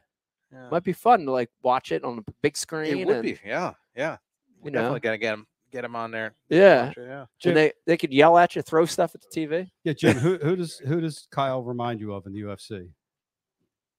[0.52, 0.68] yeah.
[0.70, 2.96] Might be fun to like watch it on a big screen.
[2.96, 3.38] It would and, be.
[3.44, 4.18] Yeah, yeah.
[4.58, 4.78] You We're know.
[4.82, 6.34] definitely gonna get them get them on there.
[6.48, 6.86] Yeah.
[6.86, 7.24] Watch it, yeah.
[7.40, 9.68] Jim- And they they could yell at you, throw stuff at the TV.
[9.82, 10.16] Yeah, Jim.
[10.16, 12.88] Who, who does who does Kyle remind you of in the UFC?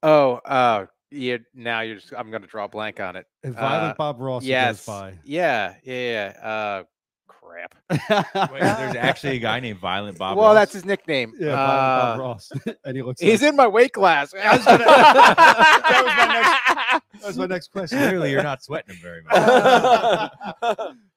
[0.03, 1.37] Oh, uh, yeah.
[1.53, 2.13] Now you're just.
[2.17, 3.25] I'm gonna draw a blank on it.
[3.43, 4.77] If Violent Uh, Bob Ross yes.
[4.77, 5.13] goes by.
[5.23, 6.47] Yeah, yeah, yeah.
[6.47, 6.83] Uh,
[7.27, 7.75] crap.
[8.51, 10.37] Wait, there's actually a guy named Violent Bob.
[10.37, 10.55] well, Ross?
[10.55, 11.33] that's his nickname.
[11.39, 11.67] Yeah, Violent
[12.01, 12.51] Bob Uh, Ross.
[12.85, 13.21] and he looks.
[13.21, 14.33] He's like, in my weight class.
[14.37, 17.21] I gonna- that was my next.
[17.21, 17.99] That was my next question.
[17.99, 20.31] Clearly, you're not sweating him very much.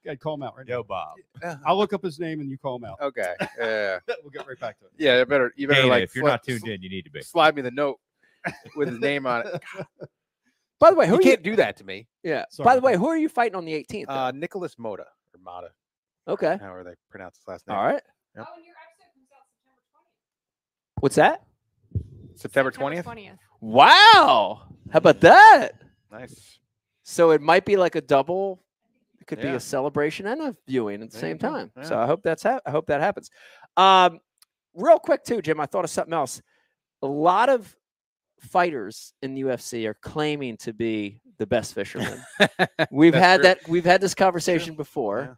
[0.06, 0.74] Okay, call him out right now.
[0.78, 1.14] Yo, Bob.
[1.64, 3.00] I'll look up his name and you call him out.
[3.00, 3.34] Okay.
[3.58, 3.98] Yeah.
[4.22, 4.90] we'll get right back to it.
[4.98, 5.24] Yeah.
[5.24, 5.52] Better.
[5.56, 6.04] You better Dana, like.
[6.04, 7.22] if you're flip- not tuned in, you need to be.
[7.22, 8.00] Slide me the note
[8.76, 9.62] with his name on it.
[10.80, 12.08] By the way, who you are can't do that to me.
[12.22, 12.44] Yeah.
[12.50, 12.98] Sorry By the way, that.
[12.98, 14.06] who are you fighting on the 18th?
[14.06, 14.08] then?
[14.08, 15.68] Uh, Nicholas Motta or Mata,
[16.28, 16.58] okay.
[16.60, 17.76] however they pronounce his last name.
[17.76, 18.02] All right.
[18.36, 18.46] Yep.
[18.48, 21.00] Oh, and your episode comes out September 20th.
[21.00, 21.42] What's that?
[22.36, 23.06] September twentieth.
[23.06, 23.38] 20th.
[23.60, 24.62] Wow.
[24.90, 25.72] How about that?
[26.10, 26.58] Nice.
[27.04, 28.60] So it might be like a double.
[29.20, 31.48] It could be a celebration and a viewing at the There same you go.
[31.48, 31.70] time.
[31.82, 33.30] So I hope that's ha- I hope that happens.
[33.76, 34.18] Um,
[34.74, 35.60] real quick too, Jim.
[35.60, 36.42] I thought of something else.
[37.02, 37.74] A lot of
[38.44, 42.22] fighters in the UFC are claiming to be the best fishermen.
[42.90, 43.42] We've had true.
[43.44, 43.68] that.
[43.68, 45.20] We've had this conversation before.
[45.20, 45.34] yeah.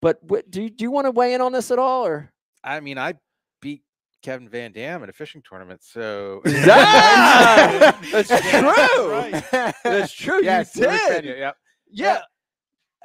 [0.00, 2.30] But what, do you, do you want to weigh in on this at all, or
[2.62, 3.14] I mean, I
[3.62, 3.82] beat
[4.22, 9.40] Kevin VanDam in a fishing tournament, so Ah, that's true.
[9.82, 11.24] That's true, you Yes, Luis did.
[11.24, 11.54] Pena,
[11.90, 12.22] Yep.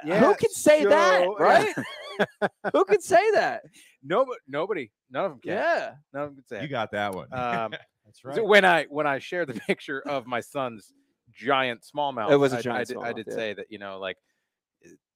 [0.04, 0.18] yeah?
[0.20, 1.74] Who can say that, so- right?
[2.72, 3.62] Who can say that?
[4.02, 5.52] Nobody, nobody, none of them can.
[5.52, 5.92] Yeah.
[6.12, 6.58] None of them can say.
[6.58, 6.68] You it.
[6.68, 7.28] got that one.
[7.32, 7.72] Um,
[8.10, 8.34] That's right.
[8.36, 10.92] so when I when I shared the picture of my son's
[11.32, 13.34] giant smallmouth, It was a giant did, I smallmouth, did yeah.
[13.34, 14.16] say that you know like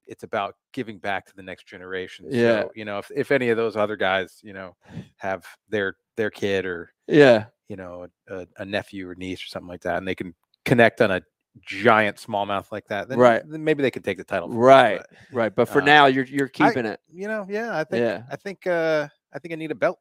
[0.07, 2.27] it's about giving back to the next generation.
[2.29, 2.63] Yeah.
[2.65, 4.77] So, you know, if, if any of those other guys, you know,
[5.17, 7.47] have their their kid or Yeah.
[7.69, 10.35] you know a, a nephew or niece or something like that, and they can
[10.67, 11.23] connect on a
[11.63, 13.43] giant smallmouth like that, then, Right.
[13.49, 14.49] then maybe they could take the title.
[14.51, 15.55] Right, but, right.
[15.55, 17.01] But for uh, now, you're you're I- keeping it.
[17.13, 18.23] you know, yeah, I think, Yeah.
[18.31, 19.99] I think, uh, I think I need a belt.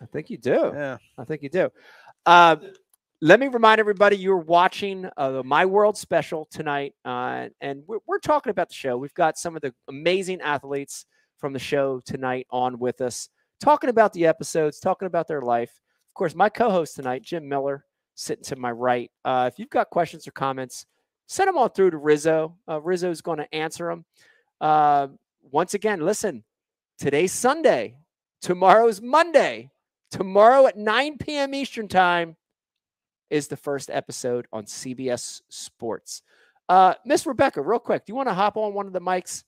[0.00, 0.72] I think you do.
[0.74, 0.98] Yeah.
[1.16, 1.70] I think you do.
[2.26, 2.56] Uh,
[3.20, 8.18] let me remind everybody you're watching uh, My World special tonight, uh, and we're, we're
[8.18, 8.96] talking about the show.
[8.96, 11.06] We've got some of the amazing athletes
[11.38, 13.28] from the show tonight on with us,
[13.60, 15.70] talking about the episodes, talking about their life.
[16.10, 19.10] Of course, my co-host tonight, Jim Miller, sitting to my right.
[19.24, 20.86] Uh, if you've got questions or comments,
[21.26, 22.56] send them on through to Rizzo.
[22.68, 24.04] Uh, Rizzo's going to answer them.
[24.60, 25.08] Uh,
[25.50, 26.44] once again, listen,
[26.98, 27.96] today's Sunday,
[28.40, 29.70] tomorrow's Monday.
[30.14, 31.56] Tomorrow at 9 p.m.
[31.56, 32.36] Eastern Time
[33.30, 36.22] is the first episode on CBS Sports.
[36.68, 39.42] Uh, Miss Rebecca, real quick, do you want to hop on one of the mics?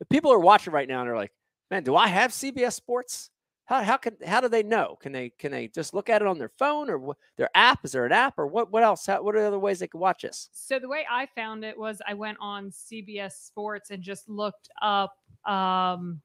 [0.00, 1.32] If people are watching right now and they're like,
[1.68, 3.30] "Man, do I have CBS Sports?"
[3.64, 4.98] How how can how do they know?
[5.00, 7.84] Can they can they just look at it on their phone or what, their app?
[7.84, 9.04] Is there an app or what what else?
[9.04, 10.48] How, what are the other ways they can watch us?
[10.52, 14.68] So the way I found it was I went on CBS Sports and just looked
[14.80, 15.16] up.
[15.44, 16.22] Um,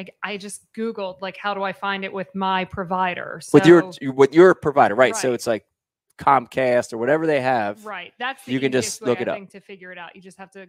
[0.00, 3.40] I, I just Googled like how do I find it with my provider?
[3.42, 5.14] So, with your with your provider, right?
[5.14, 5.64] So it's like
[6.18, 7.84] Comcast or whatever they have.
[7.84, 8.12] right.
[8.18, 9.50] That's the You can just easiest way, look I it up.
[9.50, 10.14] to figure it out.
[10.14, 10.66] You just have to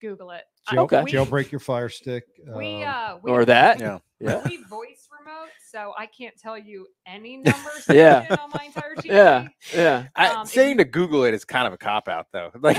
[0.00, 0.42] Google it.
[0.70, 1.02] Jail, Okay.
[1.02, 2.24] we- Jailbreak your Fire Stick.
[2.56, 3.80] We um, uh we Or that.
[3.80, 3.98] Yeah.
[4.20, 4.42] Yeah.
[4.44, 4.97] we voice
[5.28, 7.84] remote, so I can't tell you any numbers.
[7.88, 8.26] Yeah.
[8.30, 8.36] yeah.
[8.42, 9.04] On my entire TV.
[9.18, 9.48] Yeah.
[9.74, 10.06] Yeah.
[10.16, 12.50] I, Um, if saying you- to Google it is kind of a cop out, though.
[12.60, 12.78] Like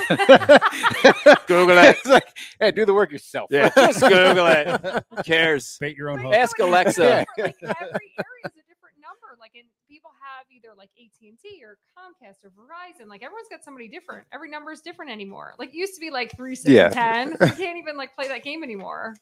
[1.47, 1.95] Google it.
[1.97, 2.27] It's like,
[2.59, 3.49] hey, do the work yourself.
[3.51, 5.03] Yeah, just Google it.
[5.15, 5.77] Who cares?
[5.79, 6.33] Bait your own hook.
[6.33, 7.25] Ask Alexa.
[7.37, 9.37] it's Like every area is a different number.
[9.39, 13.07] Like, and people have either like AT and T or Comcast or Verizon.
[13.07, 14.25] Like, everyone's got somebody different.
[14.31, 15.53] Every number is different anymore.
[15.57, 16.89] Like, it used to be like three, six, Yeah.
[16.89, 17.29] ten.
[17.31, 19.15] You can't even like play that game anymore.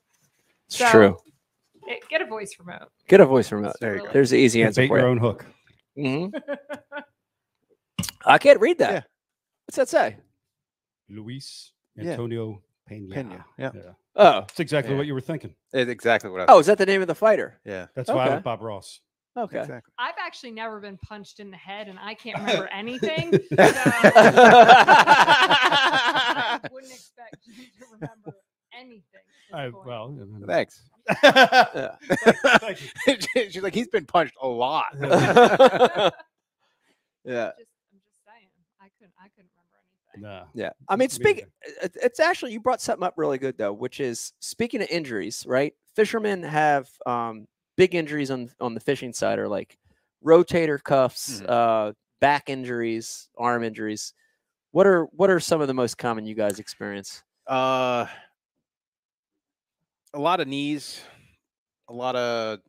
[0.68, 1.18] It's So, true.
[1.86, 2.90] It, get a voice remote.
[3.08, 3.76] Get a voice remote.
[3.80, 4.12] There you go.
[4.12, 5.12] There's the easy answer Bait for your you.
[5.12, 5.46] own hook.
[5.98, 6.32] Mhm.
[8.26, 8.92] I can't read that.
[8.94, 9.02] Yeah.
[9.66, 10.18] What's that say?
[11.10, 12.12] Luis Yeah.
[12.12, 13.14] Antonio Pena.
[13.16, 13.72] Pena, yeah.
[14.16, 14.98] Oh, That's exactly Yeah.
[14.98, 15.56] what you were thinking.
[15.74, 17.60] It's exactly what I oh, is that the name of the fighter?
[17.66, 17.88] Yeah.
[17.96, 18.30] That's why I Okay.
[18.34, 19.00] went Bob Ross.
[19.38, 19.60] Okay.
[19.60, 19.94] Exactly.
[20.00, 23.32] I've actually never been punched in the head, and I can't remember anything.
[23.50, 23.56] So
[26.60, 28.36] I wouldn't expect you to remember
[28.78, 29.04] anything.
[29.54, 30.18] I, well,
[30.48, 30.90] Thanks.
[31.24, 31.96] Yeah.
[32.60, 32.90] Thank you.
[33.52, 34.86] She's like, he's been punched a lot.
[35.00, 35.10] yeah.
[35.12, 36.14] just,
[37.26, 38.48] I'm just saying,
[38.80, 39.78] I couldn't, I couldn't remember
[40.16, 40.22] anything.
[40.22, 40.46] Nah.
[40.54, 40.72] Yeah.
[40.90, 41.46] I mean, Me speaking,
[42.02, 45.74] it's actually, you brought something up really good, though, which is speaking of injuries, right?
[45.96, 49.78] Fishermen have um, big injuries on, on the fishing side, or like
[50.26, 51.50] rotator cuffs, Mhm.
[51.50, 54.14] uh, back injuries, arm injuries.
[54.72, 57.24] What are what are some of the most common you guys experience?
[57.48, 58.06] Uh,
[60.14, 61.02] a lot of knees,
[61.90, 62.60] a lot of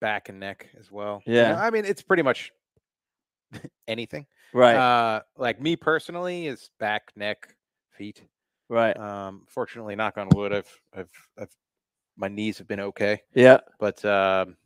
[0.00, 1.22] back and neck as well.
[1.26, 1.62] You know, Yeah.
[1.62, 2.52] I mean, it's pretty much
[3.88, 4.26] anything.
[4.52, 4.76] Right.
[4.76, 7.54] Uh, like me personally is back, neck,
[7.90, 8.22] feet.
[8.68, 8.96] right.
[8.98, 11.50] Um, fortunately, knock on wood, I've, I've, I've,
[12.16, 13.58] my knees have been okay, yeah.
[13.80, 14.56] but um,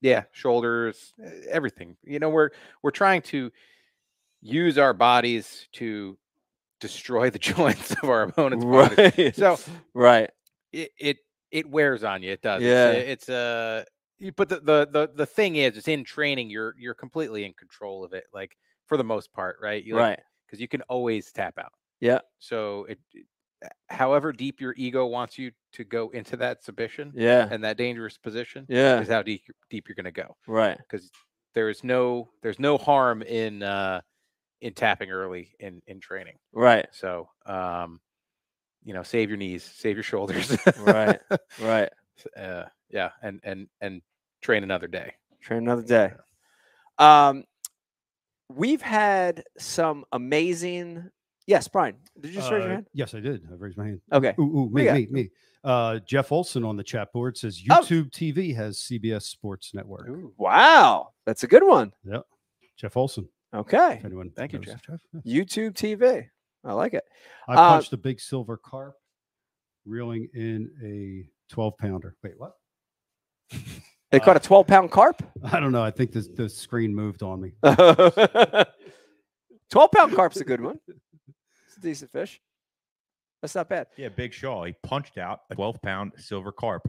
[0.00, 1.96] yeah, shoulders, e- everything.
[2.04, 2.50] You know, we're
[2.82, 3.50] we're trying to
[4.40, 6.16] use our bodies to
[6.78, 8.64] destroy the joints of our opponent's.
[8.64, 9.34] Right.
[9.34, 9.58] So
[9.94, 10.30] right.
[10.72, 11.16] it it
[11.50, 12.32] it wears on you.
[12.32, 12.62] It does.
[12.62, 12.90] Yeah.
[12.90, 13.84] It's, a- uh
[14.18, 17.52] you but the, the the the thing is it's in training you're you're completely in
[17.52, 19.84] control of it like for the most part, right?
[19.84, 20.18] You right.
[20.46, 21.72] because you can always tap out.
[22.00, 22.20] Yeah.
[22.38, 23.26] So it it-
[23.88, 27.48] however deep your ego wants you to go into that submission Yeah.
[27.50, 29.00] and that dangerous position Yeah.
[29.00, 30.76] is how deep deep you're going to go Right.
[30.78, 31.10] because
[31.54, 34.00] there is no there's no harm in uh
[34.60, 36.36] in tapping early in in training.
[36.52, 36.86] Right.
[36.92, 38.00] So um
[38.86, 40.56] you know, save your knees, save your shoulders.
[40.78, 41.18] Right.
[41.60, 41.90] Right.
[42.36, 44.00] uh, yeah, and and and
[44.40, 45.12] train another day.
[45.42, 46.12] Train another day.
[46.98, 47.44] Um,
[48.48, 51.10] we've had some amazing.
[51.46, 51.96] Yes, Brian.
[52.20, 52.86] Did you just raise your Uh, hand?
[52.92, 53.42] Yes, I did.
[53.50, 54.00] I raised my hand.
[54.12, 54.34] Okay.
[54.38, 55.30] Ooh, ooh, me, me, me.
[55.62, 57.80] Uh, Jeff Olson on the chat board says Oh.
[57.82, 60.08] YouTube TV has CBS Sports Network.
[60.38, 61.92] Wow, that's a good one.
[62.04, 62.22] Yep.
[62.76, 63.28] Jeff Olson.
[63.54, 63.94] Okay.
[63.98, 65.00] If anyone Thank you, knows Jeff.
[65.24, 65.46] yes.
[65.48, 66.28] YouTube TV.
[66.66, 67.04] I like it.
[67.48, 68.96] I Uh, punched a big silver carp
[69.84, 72.16] reeling in a 12 pounder.
[72.22, 72.52] Wait, what?
[74.10, 75.22] They caught a 12 pound carp.
[75.44, 75.82] I don't know.
[75.82, 77.52] I think the, the screen moved on me.
[77.62, 78.66] 12
[79.92, 80.78] pound carp's a good one.
[80.88, 82.40] It's a decent fish.
[83.42, 83.88] That's not bad.
[83.96, 84.64] Yeah, Big Shaw.
[84.64, 86.88] He punched out a 12 pound silver carp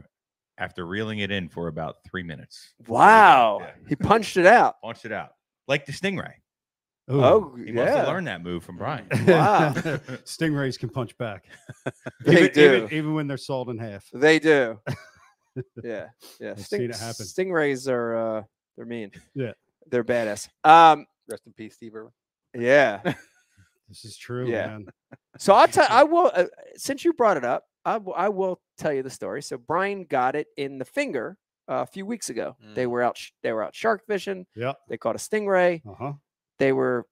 [0.58, 2.72] after reeling it in for about three minutes.
[2.88, 3.58] Wow.
[3.60, 3.70] Yeah.
[3.88, 4.76] He punched it out.
[4.82, 5.30] Punched it out
[5.66, 6.32] like the stingray.
[7.10, 7.22] Ooh.
[7.24, 8.12] Oh, He must have yeah.
[8.12, 9.06] learned that move from Brian.
[9.26, 9.72] Wow.
[10.24, 11.44] Stingrays can punch back.
[12.24, 12.74] They even, do.
[12.76, 14.04] Even, even when they're sawed in half.
[14.12, 14.78] They do.
[15.82, 16.08] Yeah.
[16.40, 16.50] Yeah.
[16.50, 17.24] I've seen it happen.
[17.26, 18.42] Stingrays are uh
[18.76, 19.10] they're mean.
[19.34, 19.52] Yeah.
[19.90, 20.48] They're badass.
[20.64, 22.12] Um Rest in peace, Steve Irwin.
[22.54, 23.00] yeah.
[23.88, 24.66] This is true, Yeah.
[24.66, 24.86] man.
[25.38, 25.86] So I'll tell.
[25.88, 26.30] I will.
[26.34, 26.44] Uh,
[26.76, 27.96] since you brought it up, I
[28.28, 29.42] will- tell you the story.
[29.42, 31.36] So Brian got it in the finger
[31.68, 32.54] uh, a few weeks ago.
[32.74, 33.16] They were out.
[33.18, 34.46] sh- They were out shark fishing.
[34.54, 34.74] Yeah.
[34.88, 35.80] They caught a stingray.
[35.84, 36.12] Uh huh.
[36.58, 37.06] They were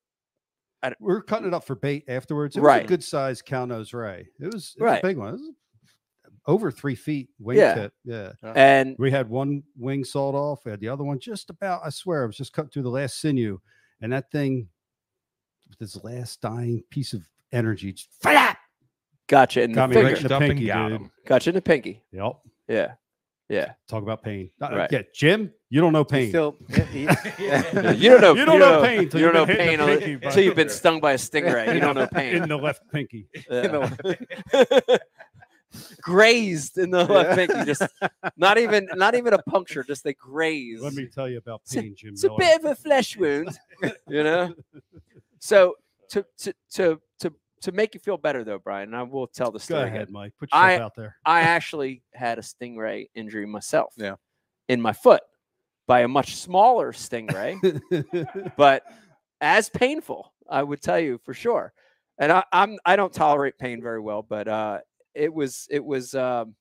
[1.01, 2.57] We were cutting it up for bait afterwards.
[2.57, 2.85] It was Right.
[2.85, 4.29] a good sized cow nose ray.
[4.39, 5.03] It was, it was Right.
[5.03, 5.29] a big one.
[5.31, 5.51] It was
[6.47, 7.75] over three feet wing Yeah.
[7.75, 7.93] tip.
[8.05, 8.33] Yeah.
[8.55, 10.65] and We had one wing sawed off.
[10.65, 12.91] We had the other one just about, I swear, it was just cut through the
[12.91, 13.59] last sinew.
[14.01, 14.69] And that thing,
[15.69, 18.59] with its last dying piece of energy, just flap,
[19.27, 21.01] gotcha in the got me right in the Reached up and pinky, got dude.
[21.01, 21.11] him.
[21.27, 22.05] Gotcha in the pinky.
[22.13, 22.33] Yep.
[22.69, 22.95] Yeah.
[23.49, 23.73] Yeah.
[23.89, 24.51] Talk about pain.
[24.61, 24.93] Uh, Right.
[24.93, 26.29] Yeah, Jim, you don't know pain.
[26.29, 26.87] Still, yeah,
[27.39, 28.35] Yeah, you don't know.
[28.35, 29.99] You don't know pain till You you've don't know been hit in pain the until-
[30.09, 31.75] pinky until you've been stung by a stingray.
[31.75, 32.37] You don't know pain.
[32.43, 33.27] in the left pinky.
[33.51, 33.91] Yeah.
[36.01, 37.65] grazed in the left pinky.
[37.65, 37.83] Just
[38.37, 39.83] not even not even a puncture.
[39.83, 40.81] Just a graze.
[40.81, 42.13] Let me tell you about It's a- pain, Jim.
[42.13, 43.59] It's a bit of a flesh wound,
[44.09, 44.55] you know.
[45.41, 45.75] So
[46.11, 49.61] to to to to to make you feel better though, Brian, I will tell the
[49.61, 49.81] story.
[49.83, 49.97] Go story.
[49.97, 50.11] ahead.
[50.11, 50.33] Mike.
[50.39, 51.17] Put yourself I out there.
[51.25, 53.93] I actually had a stingray injury myself.
[53.97, 54.15] Yeah.
[54.69, 55.23] In my foot
[55.87, 57.57] by a much smaller stingray,
[58.57, 58.83] but
[59.41, 61.73] as painful, I would tell you for sure.
[62.19, 64.79] And I, I'm I don't tolerate pain very well, but uh,
[65.15, 66.55] it was it was um,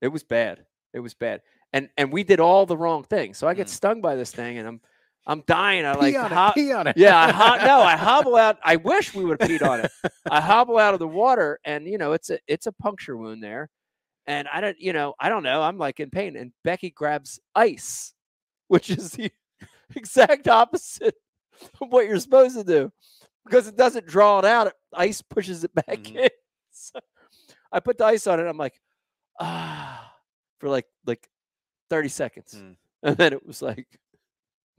[0.00, 0.64] it was bad.
[0.92, 3.36] It was bad, and and we did all the wrong things.
[3.38, 4.80] So I get stung by this thing, and I'm
[5.26, 5.84] I'm dying.
[5.84, 6.60] I like pee on hop- it.
[6.60, 6.96] Pee on it.
[6.96, 8.58] yeah, I ho- no, I hobble out.
[8.64, 9.90] I wish we would have peed on it.
[10.30, 13.42] I hobble out of the water, and you know, it's a it's a puncture wound
[13.42, 13.68] there,
[14.26, 15.62] and I don't, you know, I don't know.
[15.62, 18.14] I'm like in pain, and Becky grabs ice,
[18.70, 19.30] which is the
[19.96, 21.16] exact opposite
[21.80, 22.92] of what you're supposed to do,
[23.44, 24.68] because it doesn't draw it out.
[24.68, 26.16] it- Ice pushes it back Mhm.
[26.16, 26.30] in.
[26.70, 27.00] So
[27.72, 28.46] I put the ice on it.
[28.46, 28.80] I'm like,
[29.40, 30.14] ah,
[30.60, 31.28] for like like
[31.90, 32.76] 30 seconds, Mm.
[33.02, 33.86] and then it was like,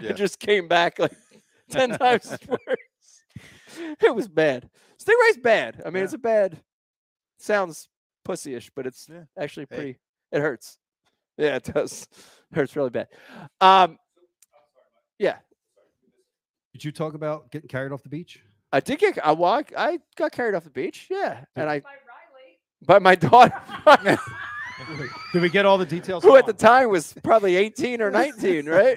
[0.00, 0.10] Yeah.
[0.10, 1.16] it just came back like
[1.70, 3.22] 10 times worse.
[4.02, 4.68] It was bad.
[4.98, 5.80] Stingray's bad.
[5.86, 6.04] I mean, Yeah.
[6.04, 6.60] it's a bad.
[7.38, 7.88] Sounds
[8.26, 9.24] pussyish, but it's Yeah.
[9.38, 9.76] actually Hey.
[9.76, 9.98] pretty.
[10.32, 10.76] It hurts.
[11.38, 12.08] Yeah, it does.
[12.52, 13.08] It hurts really bad.
[13.60, 13.98] Um,
[15.18, 15.36] yeah,
[16.72, 18.42] Did you talk about getting carried off the beach?
[18.72, 19.24] I did get.
[19.24, 19.72] I walk.
[19.76, 21.06] I got carried off the beach.
[21.10, 22.58] Yeah, and I By Riley.
[22.86, 23.52] by my daughter,
[25.32, 26.22] Did we get all the details?
[26.22, 28.96] who at the time was probably 18 or 19, right?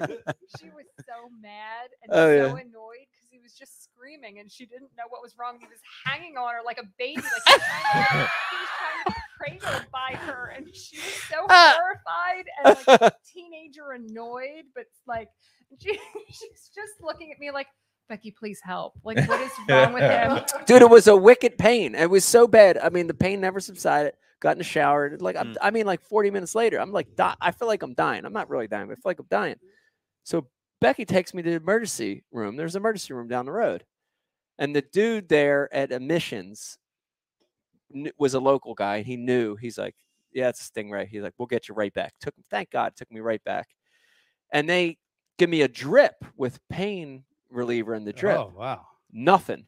[0.58, 2.44] She was so mad and Oh, so yeah.
[2.60, 5.58] annoyed because he was just screaming and she didn't know what was wrong.
[5.60, 8.68] He was hanging on her like a baby, like he was trying to, he was
[8.78, 11.76] trying to be cradled by her, and she was so Ah.
[11.78, 15.28] horrified and like teenager annoyed, but like
[15.80, 15.98] she,
[16.28, 17.66] she's just looking at me like.
[18.08, 18.94] Becky, please help.
[19.04, 20.40] Like, what is wrong with him?
[20.66, 21.94] Dude, it was a wicked pain.
[21.94, 22.76] It was so bad.
[22.76, 24.14] I mean, the pain never subsided.
[24.40, 25.16] Got in the shower.
[25.18, 27.94] Like, I'm, I mean, like 40 minutes later, I'm like, di- I feel like I'm
[27.94, 28.26] dying.
[28.26, 29.54] I'm not really dying, but I feel like I'm dying.
[30.24, 30.46] So
[30.82, 32.56] Becky takes me to the emergency room.
[32.56, 33.84] There's an emergency room down the road.
[34.58, 36.78] And the dude there at admissions
[37.92, 39.02] kn- was a local guy.
[39.02, 39.56] He knew.
[39.56, 39.94] He's like,
[40.32, 41.06] yeah, it's a stingray.
[41.06, 42.14] He's like, we'll get you right back.
[42.20, 43.68] Took thank God, took me right back.
[44.52, 44.98] And they
[45.38, 48.38] give me a drip with pain reliever in the drip.
[48.38, 48.86] Oh wow.
[49.12, 49.66] Nothing.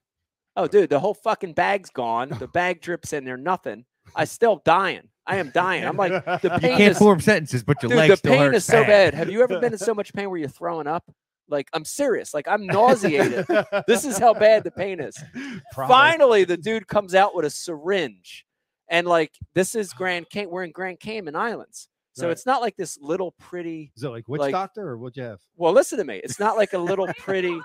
[0.56, 2.28] Oh, dude, the whole fucking bag's gone.
[2.28, 3.36] The bag drips in there.
[3.36, 3.84] Nothing.
[4.14, 5.08] I still dying.
[5.26, 5.84] I am dying.
[5.84, 6.40] I'm like the pain.
[6.42, 8.64] You pain can't is, form sentences, but your dude, legs the still pain hurt is
[8.64, 9.14] so bad.
[9.14, 11.04] Have you ever been in so much pain where you're throwing up?
[11.48, 12.32] Like I'm serious.
[12.34, 13.46] Like I'm nauseated.
[13.86, 15.16] this is how bad the pain is.
[15.74, 18.46] Finally, the dude comes out with a syringe,
[18.88, 20.50] and like this is Grand Cayman.
[20.50, 22.32] We're in Grand Cayman Islands, so Right.
[22.32, 23.92] it's not like this little pretty.
[23.96, 25.40] Is it like witch Like- doctor or what'd you have?
[25.56, 26.20] Well, listen to me.
[26.24, 27.48] It's not like a little It's a pretty.
[27.48, 27.64] hospital.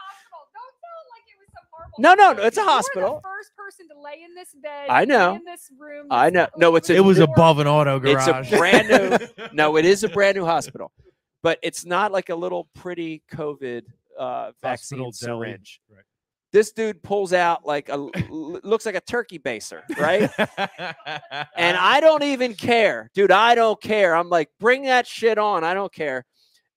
[0.53, 3.15] Don't sound like it was some horrible No, no, no, it's a You were hospital.
[3.23, 4.89] the first person to lay in this bed.
[4.89, 5.35] I know.
[5.35, 6.07] In this room.
[6.11, 6.47] I know.
[6.57, 7.33] No, it's a- It was horrible.
[7.33, 8.27] above an auto garage.
[8.27, 8.53] It's garage.
[8.53, 8.87] a brand
[9.37, 9.47] new.
[9.53, 10.91] No, it is a brand new hospital,
[11.41, 13.83] but it's not like a little pretty COVID
[14.17, 15.81] uh, vaccine Hospital syringe.
[15.89, 16.03] Right.
[16.51, 20.31] This dude pulls out like a looks like a turkey baser, right?
[21.55, 23.31] and I don't even care, dude.
[23.31, 24.15] I don't care.
[24.15, 25.63] I'm like, bring that shit on.
[25.63, 26.25] I don't care.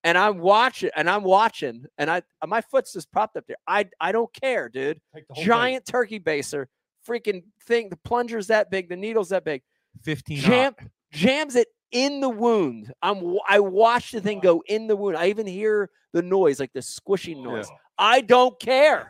[0.03, 3.57] And I'm watching, and I'm watching, and I my foot's just propped up there.
[3.65, 5.01] I I don't care, dude.
[5.13, 6.67] Take the whole Giant turkey baser,
[7.07, 7.89] freaking thing.
[7.89, 9.63] The plunger's that big, the needle's that big.
[10.03, 10.75] 15 Jam,
[11.11, 12.93] jams it in the wound.
[13.01, 15.15] I'm I watch the thing go in the wound.
[15.15, 17.69] I even hear the noise, like the squishing noise.
[17.97, 19.09] I don't care.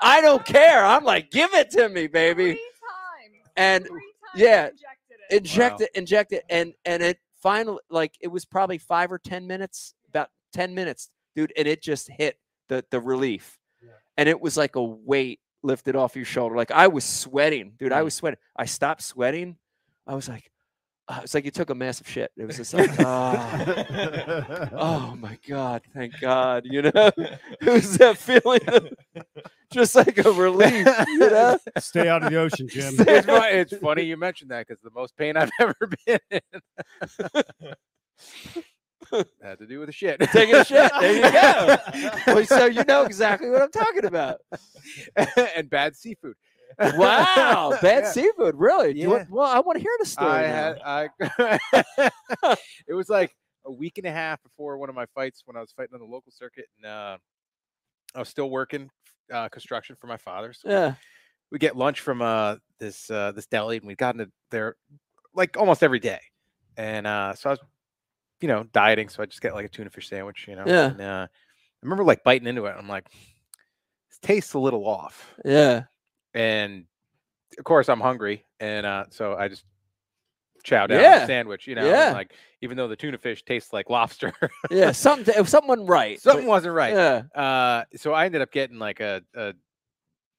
[0.00, 0.84] I don't care.
[0.84, 2.52] I'm like, give it to me, baby.
[2.52, 3.50] Three times.
[3.56, 5.36] And Three times yeah, injected it.
[5.36, 9.46] Inject it, inject it, and and it finally like it was probably five or ten
[9.46, 13.58] minutes, about ten minutes, dude, and it just hit the the relief,
[14.16, 16.56] and it was like a weight lifted off your shoulder.
[16.56, 17.92] Like I was sweating, dude.
[17.92, 18.04] I mm.
[18.04, 18.38] was sweating.
[18.56, 19.56] I stopped sweating.
[20.06, 20.49] I was like,
[21.10, 22.30] Uh, it's like you took a massive shit.
[22.36, 26.62] It was just like, oh, oh my god, thank God.
[26.64, 28.90] You know, it was that feeling of
[29.72, 30.86] just like a relief.
[31.08, 32.94] You know, Stay out of the ocean, Jim.
[32.96, 35.74] it's, funny, it's funny you mentioned that because the most pain I've ever
[36.06, 36.40] been in
[39.42, 40.20] had to do with a shit.
[40.32, 40.92] taking a shit.
[41.00, 41.76] There you go.
[42.28, 44.42] Well, so you know exactly what I'm talking about.
[45.56, 46.36] and bad seafood.
[46.80, 48.10] Wow, bad Yeah.
[48.10, 48.54] seafood.
[48.56, 48.98] Really?
[48.98, 49.34] You want- Yeah.
[49.34, 50.30] well, I want to hear the story.
[50.30, 51.08] I had I
[52.88, 53.34] it was like
[53.66, 56.00] a week and a half before one of my fights when I was fighting on
[56.00, 57.18] the local circuit and uh,
[58.14, 58.90] I was still working
[59.32, 60.52] uh, construction for my father.
[60.52, 60.94] So yeah.
[61.52, 64.76] we get lunch from uh this uh this deli and we'd gotten it there
[65.34, 66.20] like almost every day.
[66.76, 67.60] And uh so I was
[68.40, 70.64] you know dieting, so I just get like a tuna fish sandwich, you know.
[70.66, 70.86] Yeah.
[70.86, 72.74] And uh I remember like biting into it.
[72.76, 75.34] I'm like, this tastes a little off.
[75.44, 75.84] Yeah.
[76.34, 76.84] And
[77.58, 78.44] of course I'm hungry.
[78.60, 79.64] And uh so I just
[80.62, 81.20] chow down Yeah.
[81.20, 81.88] the sandwich, you know.
[81.88, 82.12] Yeah.
[82.12, 84.32] Like even though the tuna fish tastes like lobster,
[84.70, 84.92] Yeah.
[84.92, 85.34] Something.
[85.36, 86.20] If something right.
[86.20, 86.92] something but- wasn't right.
[86.94, 87.22] Yeah.
[87.34, 89.54] Uh so I ended up getting like a, a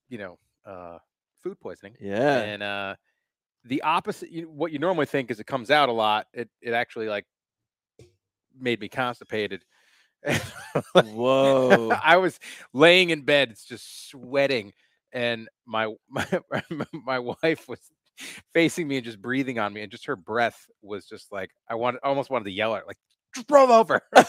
[0.09, 0.97] you know, uh
[1.43, 2.41] food poisoning Yeah.
[2.41, 2.95] and uh
[3.65, 6.73] the opposite you, what you normally think is it comes out a lot it it
[6.73, 7.25] actually like
[8.59, 9.63] made me constipated
[10.95, 11.89] Whoa.
[12.03, 12.39] i was
[12.73, 14.73] laying in bed it's just sweating
[15.13, 16.25] and my my
[16.93, 17.79] my wife was
[18.53, 21.75] facing me and just breathing on me and just her breath was just like i
[21.75, 22.97] wanted I almost wanted to yell at her like
[23.35, 24.25] just roll over like,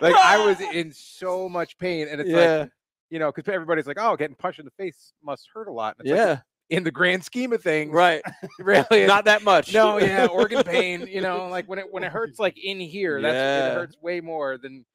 [0.00, 2.58] like i was in so much pain and it's Yeah.
[2.60, 2.70] like
[3.12, 5.96] you know, because everybody's like, "Oh, getting punched in the face must hurt a lot."
[5.98, 6.28] And it's like,
[6.70, 6.76] Yeah.
[6.76, 8.22] in the grand scheme of things, Right.
[8.60, 9.74] really, Not that much.
[9.74, 11.08] No, yeah, organ pain.
[11.10, 13.70] You know, like when it when it hurts like in here, that's Yeah.
[13.70, 14.86] it hurts way more than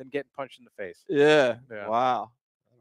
[0.00, 1.04] than getting punched in the face.
[1.08, 1.56] Yeah.
[1.70, 1.86] Yeah.
[1.88, 2.30] Wow.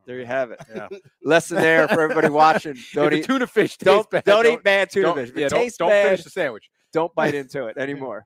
[0.06, 0.60] There you have it.
[0.74, 0.88] Yeah.
[1.24, 2.78] Lesson there for everybody watching.
[2.94, 5.32] Don't eat tuna fish don't, bad, don't eat bad tuna don't- fish.
[5.36, 6.70] Yeah, don't, don't bad, finish the sandwich.
[6.94, 8.26] don't bite into it anymore.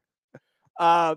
[0.79, 1.15] Uh,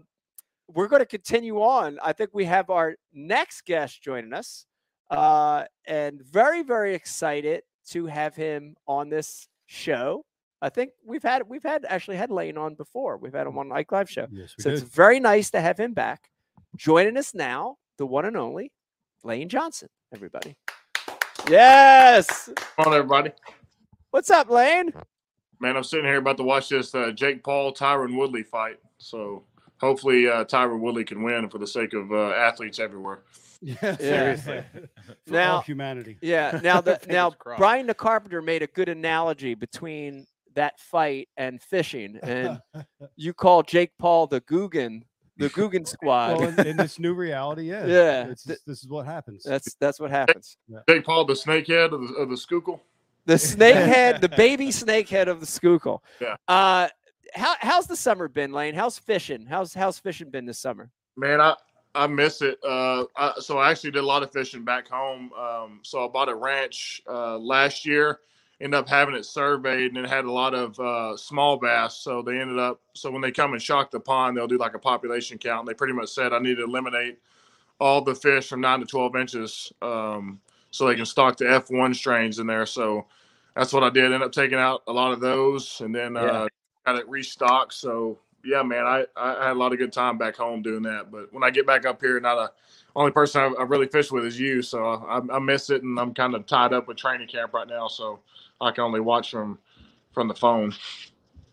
[0.74, 1.98] we're going to continue on.
[2.02, 4.66] I think we have our next guest joining us,
[5.10, 10.24] uh, and very, very excited to have him on this show.
[10.60, 13.18] I think we've had we've had actually had Lane on before.
[13.18, 15.78] We've had him on Ike Live Show, Yes, we so it's very nice to have
[15.78, 16.28] him back.
[16.76, 18.70] Joining us now, the one and only
[19.24, 19.88] Lane Johnson.
[20.14, 20.56] Everybody,
[21.48, 22.50] yes.
[22.76, 23.32] Come on, everybody.
[24.10, 24.92] What's up, Lane?
[25.58, 28.76] Man, I'm sitting here about to watch this uh, Jake Paul Tyron Woodley fight.
[28.98, 29.44] So
[29.80, 33.20] hopefully uh, Tyron Woodley can win for the sake of uh, athletes everywhere.
[33.62, 34.62] Yeah, Seriously.
[35.26, 36.18] For Now- all humanity.
[36.20, 36.60] Yeah.
[36.62, 37.58] Now the now crossed.
[37.58, 42.60] Brian the Carpenter made a good analogy between that fight and fishing, and
[43.16, 45.02] you call Jake Paul the Guggen,
[45.48, 46.38] the Guggen squad.
[46.38, 49.42] well, in, in this new reality, yeah, Yeah, it's, th- this is what happens.
[49.42, 50.56] that's that's what happens.
[50.88, 52.82] Jake Paul, the snakehead of the, of the Schuylkill.
[53.26, 56.02] The snakehead, the baby snakehead of the Schuylkill.
[56.20, 56.36] Yeah.
[56.46, 56.88] Uh,
[57.34, 58.74] how how's the summer been, Lane?
[58.74, 59.46] How's fishing?
[59.46, 60.90] How's how's fishing been this summer?
[61.16, 61.54] Man, I
[61.94, 62.58] I miss it.
[62.64, 65.32] Uh, I, so I actually did a lot of fishing back home.
[65.32, 68.20] Um, so I bought a ranch uh, last year.
[68.58, 71.98] Ended up having it surveyed, and it had a lot of uh, small bass.
[71.98, 72.80] So they ended up.
[72.94, 75.60] So when they come and shock the pond, they'll do like a population count.
[75.60, 77.18] And they pretty much said I need to eliminate
[77.78, 80.40] all the fish from nine to twelve inches, um,
[80.70, 82.64] so they can stock the F one strains in there.
[82.64, 83.06] So
[83.54, 84.06] that's what I did.
[84.06, 86.22] Ended up taking out a lot of those, and then Yeah.
[86.22, 86.48] uh,
[86.86, 87.74] got it restocked.
[87.74, 91.10] So yeah, man, I, I had a lot of good time back home doing that.
[91.10, 92.52] But when I get back up here, not a
[92.94, 94.62] only person I, I really fish with is you.
[94.62, 97.68] So I, I miss it, and I'm kind of tied up with training camp right
[97.68, 97.88] now.
[97.88, 98.20] So
[98.60, 99.58] I can only watch from
[100.12, 100.74] from the phone.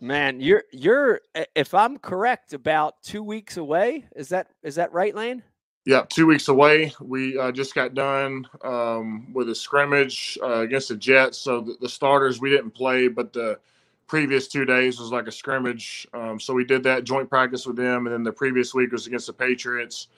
[0.00, 1.20] Man, you're you're
[1.54, 4.06] if I'm correct, about two weeks away.
[4.14, 5.42] Is that is that right, Lane?
[5.86, 6.94] Yeah, two weeks away.
[7.00, 11.36] We uh, just got done um, with a scrimmage uh, against the Jets.
[11.38, 13.58] So the, the starters we didn't play, but the
[14.06, 16.06] previous two days was like a scrimmage.
[16.14, 19.06] Um, so we did that joint practice with them, and then the previous week was
[19.06, 20.08] against the Patriots.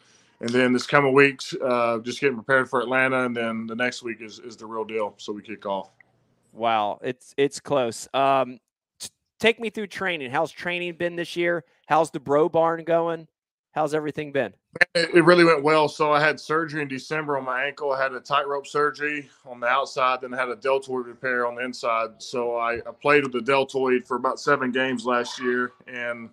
[0.40, 4.02] And then this coming week, uh, just getting prepared for Atlanta, and then the next
[4.02, 5.14] week is is the real deal.
[5.16, 5.90] So we kick off.
[6.56, 8.08] Wow, it's it's close.
[8.14, 8.58] Um,
[9.38, 10.30] take me through training.
[10.30, 11.64] How's training been this year?
[11.86, 13.28] How's the Bro Barn going?
[13.72, 14.54] How's everything been?
[14.94, 15.86] It, it really went well.
[15.86, 17.92] So I had surgery in December on my ankle.
[17.92, 21.56] I had a tightrope surgery on the outside, then I had a deltoid repair on
[21.56, 22.10] the inside.
[22.18, 26.30] So I, I played with the deltoid for about seven games last year, and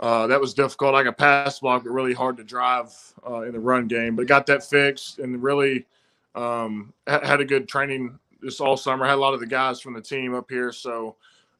[0.00, 0.94] uh, that was difficult.
[0.94, 2.94] I could pass block, but really hard to drive
[3.26, 4.16] uh, in the run game.
[4.16, 5.86] But got that fixed, and really
[6.34, 9.04] um, had a good training this all summer.
[9.04, 11.16] I Had a lot of the guys from the team up here, so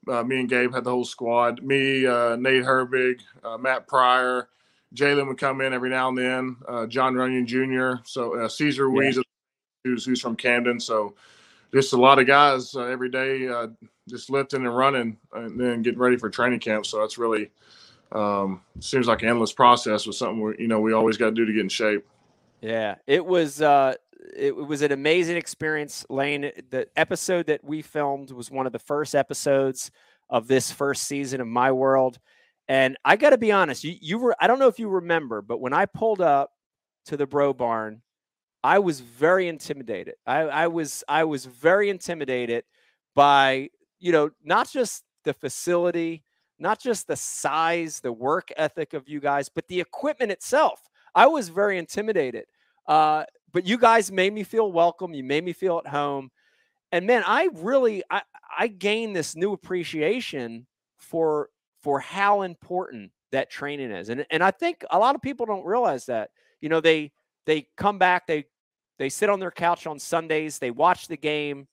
[0.08, 1.62] uh, me and Gabe had the whole squad.
[1.62, 4.48] Me, uh, Nate Herbig, uh, Matt Pryor.
[4.94, 6.56] Jalen would come in every now and then.
[6.66, 8.02] Uh, Jon Runyan Jr.
[8.04, 9.18] So uh, Cesar Ruiz,
[9.84, 10.80] who's who's from Camden.
[10.80, 11.14] So
[11.72, 13.68] just a lot of guys uh, every day, uh,
[14.08, 16.86] just lifting and running, and then getting ready for training camp.
[16.86, 17.50] So that's really
[18.12, 21.32] um, seems like an endless process with something we, you know we always got to
[21.32, 22.04] do to get in shape.
[22.60, 23.94] Yeah, it was uh
[24.36, 26.50] it was an amazing experience, Lane.
[26.70, 29.90] The episode that we filmed was one of the first episodes
[30.28, 32.18] of this first season of My World.
[32.68, 35.42] And I got to be honest, you, you were, I don't know if you remember,
[35.42, 36.52] but when I pulled up
[37.06, 38.02] to the Bro Barn,
[38.62, 40.14] I was very intimidated.
[40.26, 42.64] I, I was, I was very intimidated
[43.14, 46.22] by, you know, not just the facility,
[46.58, 50.80] not just the size, the work ethic of you guys, but the equipment itself.
[51.14, 52.44] I was very intimidated.
[52.90, 55.14] Uh, but you guys made me feel welcome.
[55.14, 56.30] You made me feel at home.
[56.90, 58.22] And man, I really I,
[58.58, 60.66] I gained this new appreciation
[60.98, 64.08] for for how important that training is.
[64.08, 66.30] And and I think a lot of people don't realize that.
[66.60, 67.12] You know, they
[67.46, 68.46] they come back, they
[68.98, 71.68] they sit on their couch on Sundays, they watch the game,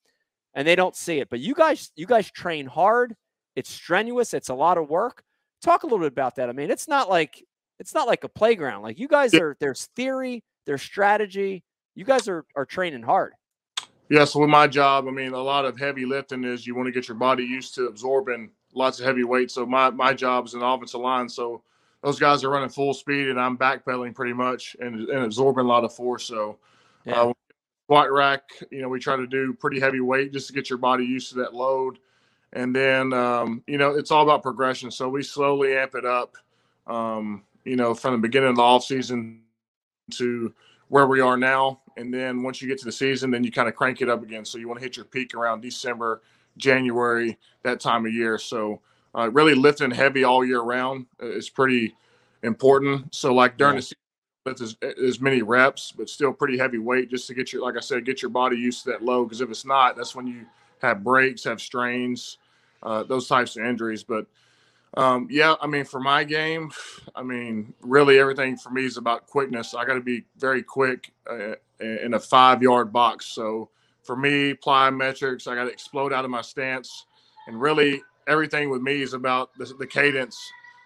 [0.53, 1.32] and they don't see it.
[1.32, 3.15] But you guys, you guys train hard.
[3.55, 4.36] It's strenuous.
[4.36, 5.24] It's a lot of work.
[5.63, 6.47] Talk a little bit about that.
[6.47, 7.43] I mean, it's not like
[7.80, 8.84] it's not like a playground.
[8.84, 11.63] Like you guys are there's theory, there's strategy.
[11.95, 13.34] You guys are are training hard.
[14.09, 16.88] Yeah, so with my job, I mean, a lot of heavy lifting is you want
[16.88, 19.49] to get your body used to absorbing lots of heavy weight.
[19.49, 21.28] So my my job is an offensive line.
[21.28, 21.63] So
[22.03, 25.68] those guys are running full speed, and I'm backpedaling pretty much and, and absorbing a
[25.68, 26.26] lot of force.
[26.26, 26.59] So
[27.05, 27.22] Yeah.
[27.22, 27.34] uh,
[27.86, 30.78] squat rack, you know, we try to do pretty heavy weight just to get your
[30.78, 31.99] body used to that load.
[32.53, 34.91] And then, um, you know, it's all about progression.
[34.91, 36.36] So we slowly amp it up,
[36.86, 39.41] um, you know, from the beginning of the off season
[40.12, 40.53] to
[40.89, 41.82] where we are now.
[41.97, 44.24] And then once you get to the season, then you kind of crank it up
[44.24, 44.45] again.
[44.45, 46.22] So you want to hit your peak around December,
[46.58, 48.38] January, that time of year.
[48.38, 48.82] So
[49.16, 51.95] uh, really lifting heavy all year round is pretty
[52.43, 53.14] important.
[53.14, 53.97] So like during the season,
[54.45, 57.76] lift as, as many reps, but still pretty heavy weight just to get your, like
[57.76, 59.26] I said, get your body used to that load.
[59.26, 60.45] Because if it's not, that's when you
[60.82, 62.38] have breaks, have strains,
[62.84, 64.03] uh, those types of injuries.
[64.03, 64.28] But
[64.95, 66.71] um, yeah, I mean, for my game,
[67.15, 69.73] I mean, really everything for me is about quickness.
[69.73, 73.25] I got to be very quick uh, in a five yard box.
[73.25, 73.69] So
[74.03, 77.05] for me, plyometrics, I got to explode out of my stance,
[77.47, 80.39] and really everything with me is about the, the cadence.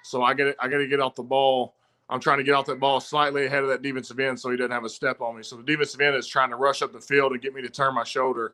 [0.04, 1.76] So I get I got to get off the ball.
[2.10, 4.58] I'm trying to get off that ball slightly ahead of that defensive end so he
[4.58, 5.44] doesn't have a step on me.
[5.44, 7.70] So the defensive end is trying to rush up the field and get me to
[7.70, 8.54] turn my shoulder.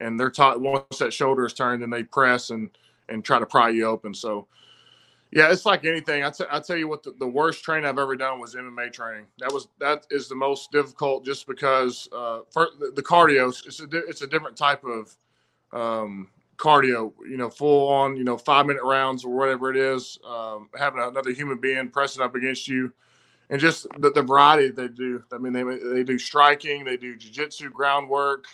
[0.00, 2.70] And they're taught once that shoulder is turned, then they press and
[3.08, 4.12] and try to pry you open.
[4.12, 4.46] So
[5.30, 6.24] yeah, it's like anything.
[6.24, 8.92] I, t- I tell you what, the, the worst training I've ever done was MMA
[8.92, 9.26] training.
[9.40, 13.86] That was that is the most difficult, just because uh, for the, cardio, it's a
[13.86, 15.16] di- it's a different type of
[15.72, 17.12] um, cardio.
[17.28, 20.18] You know, full on, you know, five minute rounds or whatever it is.
[20.26, 22.90] Um, having another human being pressing up against you,
[23.50, 25.22] and just the, the variety they do.
[25.32, 28.46] I mean, they they do striking, they do jiu-jitsu groundwork,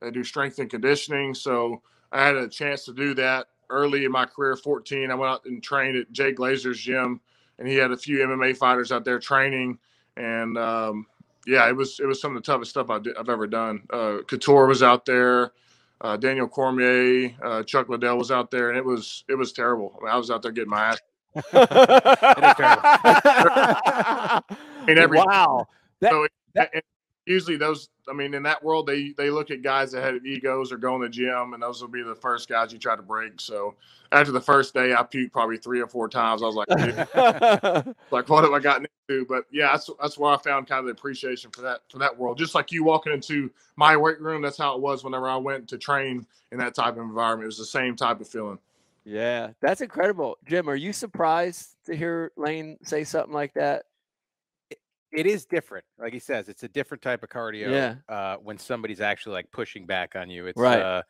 [0.00, 1.34] they do strength and conditioning.
[1.34, 5.10] So I had a chance to do that early in my career, 14.
[5.10, 7.20] I went out and trained at Jay Glazer's gym,
[7.58, 9.78] and he had a few MMA fighters out there training.
[10.16, 11.06] And um,
[11.46, 13.82] yeah, it was it was some of the toughest stuff I I've ever done.
[13.90, 15.52] Uh, Couture was out there,
[16.00, 19.98] uh, Daniel Cormier, uh, Chuck Liddell was out there, and it was it was terrible.
[20.00, 20.98] I, mean, I was out there getting my ass.
[21.52, 24.40] I
[24.86, 25.68] mean, every wow.
[26.00, 26.82] That, so and
[27.26, 30.72] usually those i mean in that world they they look at guys that have egos
[30.72, 33.02] or go in the gym and those will be the first guys you try to
[33.02, 33.40] break.
[33.40, 33.74] So
[34.12, 36.42] after the first day i puked probably three or four times.
[36.42, 36.96] I was like "Dude,
[38.10, 39.26] like what have i gotten into?
[39.26, 42.16] But yeah that's that's where i found kind of the appreciation for that for that
[42.16, 42.38] world.
[42.38, 45.68] Just like you walking into my weight room that's how it was whenever i went
[45.68, 47.44] to train in that type of environment.
[47.44, 48.58] It was the same type of feeling.
[49.04, 50.36] Yeah, that's incredible.
[50.48, 53.84] Jim, are you surprised to hear Lane say something like that?
[55.16, 55.84] It is different.
[55.98, 57.70] Like he says, it's a different type of cardio.
[57.70, 57.94] Yeah.
[58.08, 60.80] Uh, when somebody's actually like pushing back on you, it's Right.
[60.80, 61.02] uh,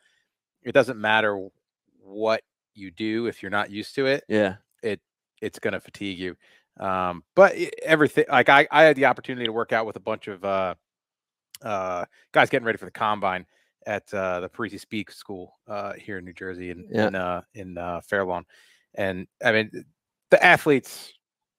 [0.63, 1.47] it doesn't matter
[1.99, 2.41] what
[2.73, 4.23] you do if you're not used to it.
[4.29, 4.55] Yeah.
[4.81, 5.01] It
[5.41, 6.37] it's gonna fatigue you.
[6.79, 10.27] Um, but everything like I I had the opportunity to work out with a bunch
[10.27, 10.75] of uh
[11.61, 13.45] uh guys getting ready for the combine
[13.85, 17.07] at uh the Parisi Speed School uh here in New Jersey in Yeah.
[17.07, 18.45] in uh in uh Fairlawn.
[18.95, 19.85] And I mean
[20.29, 21.11] the athletes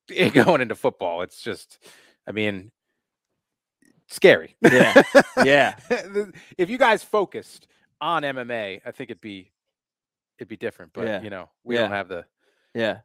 [0.33, 1.85] going into football, it's just
[2.29, 2.71] I mean
[4.09, 4.57] scary.
[4.61, 5.03] Yeah.
[5.45, 5.77] Yeah.
[6.59, 7.69] If you guys focused
[8.01, 9.53] on MMA, I think it'd be
[10.39, 10.93] it'd be different.
[10.93, 11.23] But Yeah.
[11.23, 11.83] you know, we Yeah.
[11.83, 12.25] don't have the
[12.75, 12.99] Yeah.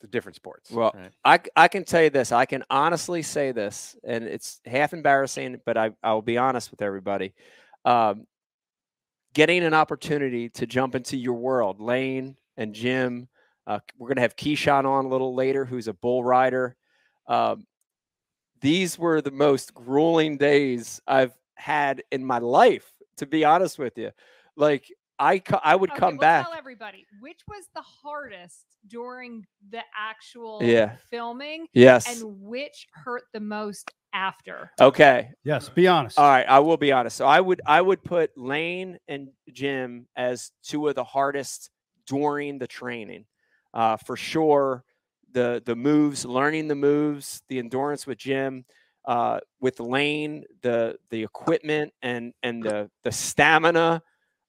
[0.00, 0.70] the different sports.
[0.70, 1.12] Well, right?
[1.56, 2.30] I, I can tell you this.
[2.32, 6.82] I can honestly say this, and it's half embarrassing, but I, I'll be honest with
[6.82, 7.34] everybody.
[7.86, 8.26] Um,
[9.34, 13.28] getting an opportunity to jump into your world, Lane and Jim.
[13.66, 16.76] Uh, we're going to have Keyshawn on a little later, who's a bull rider.
[17.26, 17.66] Um,
[18.64, 23.96] these were the most grueling days I've had in my life To be honest with
[23.96, 24.10] you,
[24.56, 26.46] like I co- I would Okay, come well, back.
[26.46, 30.96] Tell everybody which was the hardest during the actual Yeah.
[31.10, 31.68] filming.
[31.72, 32.06] Yes.
[32.10, 34.72] And which hurt the most after.
[34.80, 35.30] Okay.
[35.44, 36.18] Yes, be honest.
[36.18, 37.16] All right, I will be honest.
[37.16, 41.70] So I would I would put Lane and Jim as two of the hardest
[42.06, 43.26] during the training.
[43.72, 44.84] Uh, for sure,
[45.34, 48.64] the the moves, learning the moves, the endurance with Jim,
[49.04, 54.02] uh, with Lane, the the equipment and and the the stamina.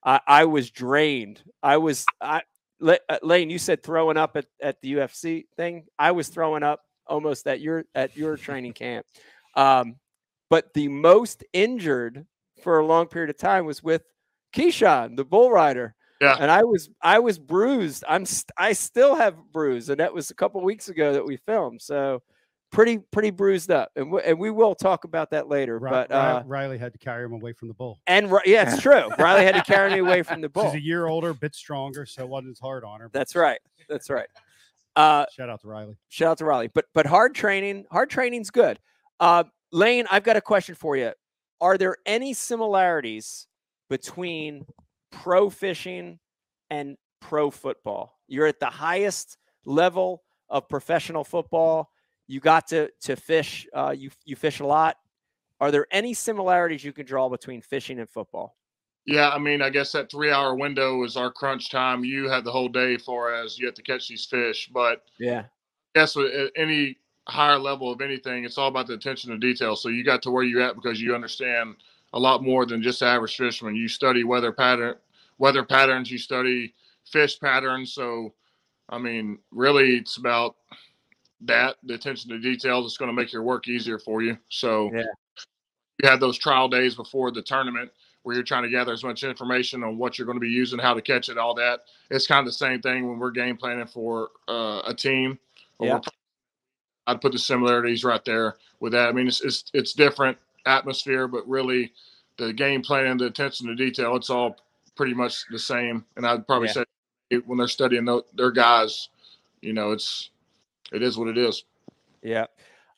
[0.04, 1.44] I, I was drained.
[1.62, 2.44] I was I
[2.82, 3.50] uh, Lane.
[3.50, 5.86] You said throwing up at, at the UFC thing.
[6.00, 9.06] I was throwing up almost at your at your training camp.
[9.56, 9.96] Um,
[10.50, 12.26] but the most injured
[12.62, 14.04] for a long period of time was with
[14.56, 15.95] Keyshawn, the bull rider.
[16.22, 16.38] Yeah.
[16.40, 18.04] And I was I was bruised.
[18.08, 21.38] I'm st- I still have bruised, and that was a couple weeks ago that we
[21.38, 21.82] filmed.
[21.82, 22.22] So
[22.72, 25.78] pretty pretty bruised up, and we, and we will talk about that later.
[25.78, 28.00] Ri- but uh, Riley had to carry him away from the bull.
[28.08, 29.10] and Ri- yeah, it's true.
[29.20, 30.66] Riley had to carry me away from the bull.
[30.66, 33.10] She's a year older, a bit stronger, so it wasn't as hard on her.
[33.10, 33.60] but That's right.
[33.90, 34.28] That's right.
[34.96, 35.98] Uh, Shout out to Riley.
[36.08, 36.70] Shout out to Riley.
[36.74, 38.80] But but hard training, hard training's good.
[39.20, 39.44] Uh,
[39.74, 41.12] Lane, I've got a question for you.
[41.60, 43.48] Are there any similarities
[43.90, 44.66] between
[45.16, 46.20] pro fishing
[46.70, 48.20] and pro football?
[48.28, 51.90] You're at the highest level of professional football.
[52.28, 53.68] You got to to fish.
[53.74, 54.98] Uh, you you fish a lot.
[55.60, 58.56] Are there any similarities you can draw between fishing and football?
[59.06, 62.04] Yeah, I mean, I guess that three hour window is our crunch time.
[62.04, 64.70] You have the whole day for as you have to catch these fish.
[64.74, 65.46] But Yeah.
[65.94, 66.18] Guess
[66.58, 66.98] any
[67.28, 69.76] higher level of anything, it's all about the attention to detail.
[69.76, 71.76] So you got to where you're at because you understand
[72.16, 73.76] a lot more than just average fisherman.
[73.76, 74.96] You study weather pattern,
[75.38, 76.10] weather patterns.
[76.10, 76.74] You study
[77.06, 77.94] fish patterns.
[77.94, 78.34] So,
[78.90, 80.56] I mean, really, it's about
[81.42, 84.38] that the attention to detail that's going to make your work easier for you.
[84.50, 85.04] So, Yeah.
[86.02, 87.92] you have those trial days before the tournament
[88.24, 90.80] where you're trying to gather as much information on what you're going to be using,
[90.80, 91.82] how to catch it, all that.
[92.10, 95.38] It's kind of the same thing when we're game planning for uh, a team.
[95.78, 96.00] or Yeah.
[97.08, 99.10] I'd put the similarities right there with that.
[99.10, 101.94] I mean, it's it's it's different atmosphere, but really,
[102.38, 104.58] the game plan, the attention to detail, it's all
[104.96, 106.06] pretty much the same.
[106.16, 106.84] And I'd probably Yeah.
[107.32, 109.10] say when they're studying their guys,
[109.62, 110.30] you know, it's
[110.92, 111.64] it is what it is.
[112.22, 112.46] Yeah.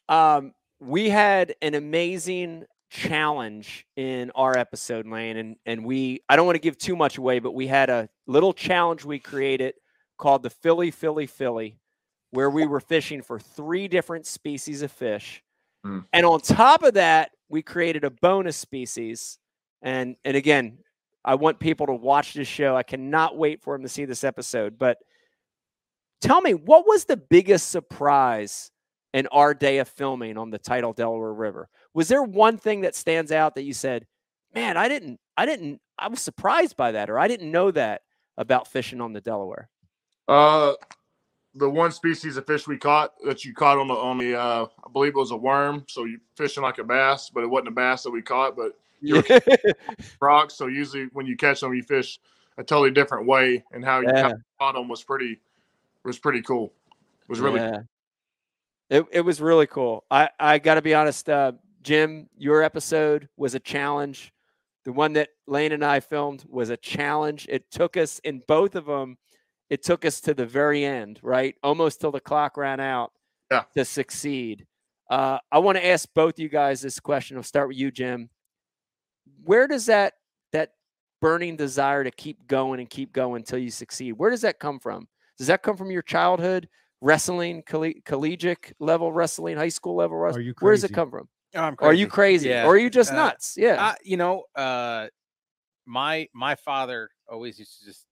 [0.09, 6.45] Um, we had an amazing challenge in our episode, Lane, and and we I don't
[6.45, 9.75] want to give too much away, but we had a little challenge we created
[10.17, 11.77] called the Philly Philly Philly,
[12.31, 15.43] where we were fishing for three different species of fish.
[15.85, 16.05] Mm.
[16.13, 19.37] And on top of that, we created a bonus species.
[19.81, 20.79] And and again,
[21.23, 22.75] I want people to watch this show.
[22.75, 24.77] I cannot wait for them to see this episode.
[24.77, 24.97] But
[26.21, 28.71] tell me, what was the biggest surprise
[29.13, 31.69] in our day of filming on the tidal Delaware River?
[31.93, 34.05] Was there one thing that stands out that you said,
[34.53, 38.01] "Man, I didn't, I didn't, I was surprised by that, or I didn't know that
[38.37, 39.69] about fishing on the Delaware"?
[40.27, 40.73] Uh,
[41.55, 44.65] the one species of fish we caught that you caught on the on the uh,
[44.85, 45.85] I believe it was a worm.
[45.87, 48.77] So you fishing like a bass, but it wasn't a bass that we caught, but
[49.01, 49.23] you
[50.21, 50.55] rocks.
[50.55, 52.19] So usually when you catch them, you fish
[52.57, 54.33] a totally different way, and how you Yeah.
[54.59, 55.39] caught them was pretty
[56.03, 56.73] was pretty cool.
[57.21, 57.79] It was really Yeah.
[58.89, 60.05] It, it was really cool.
[60.09, 61.51] I, I got to be honest, uh,
[61.83, 64.31] Jim, your episode was a challenge.
[64.85, 67.45] The one that Lane and I filmed was a challenge.
[67.49, 69.17] It took us in both of them.
[69.69, 71.55] It took us to the very end, right?
[71.63, 73.11] Almost till the clock ran out
[73.51, 73.63] Yeah.
[73.75, 74.65] to succeed.
[75.09, 77.37] Uh, I want to ask both you guys this question.
[77.37, 78.29] I'll start with you, Jim.
[79.43, 80.13] Where does that
[80.53, 80.73] that
[81.21, 84.13] burning desire to keep going and keep going until you succeed?
[84.13, 85.07] Where does that come from?
[85.37, 86.69] Does that come from your childhood?
[86.99, 90.47] wrestling, colle- collegiate level wrestling, high school level wrestling?
[90.47, 91.29] you Where does it come from?
[91.53, 92.49] Oh, I'm Are you crazy?
[92.49, 92.65] Yeah.
[92.65, 93.53] Or are you just Uh, nuts?
[93.55, 93.79] Yeah.
[93.79, 95.07] I- you know, uh,
[95.85, 98.06] my my father always used to just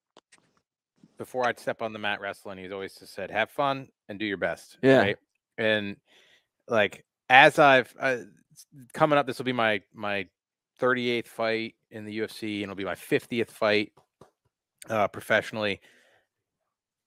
[1.17, 4.25] before I'd step on the mat wrestling, he's always just said, "Have fun and do
[4.25, 4.97] your best." Yeah.
[4.99, 5.17] Right?
[5.57, 5.97] And
[6.67, 8.17] like as I've uh,
[8.93, 10.27] coming up, this will be my my
[10.81, 13.93] 38th fight in the UFC, and it'll be my 50th fight
[14.89, 15.79] uh, professionally.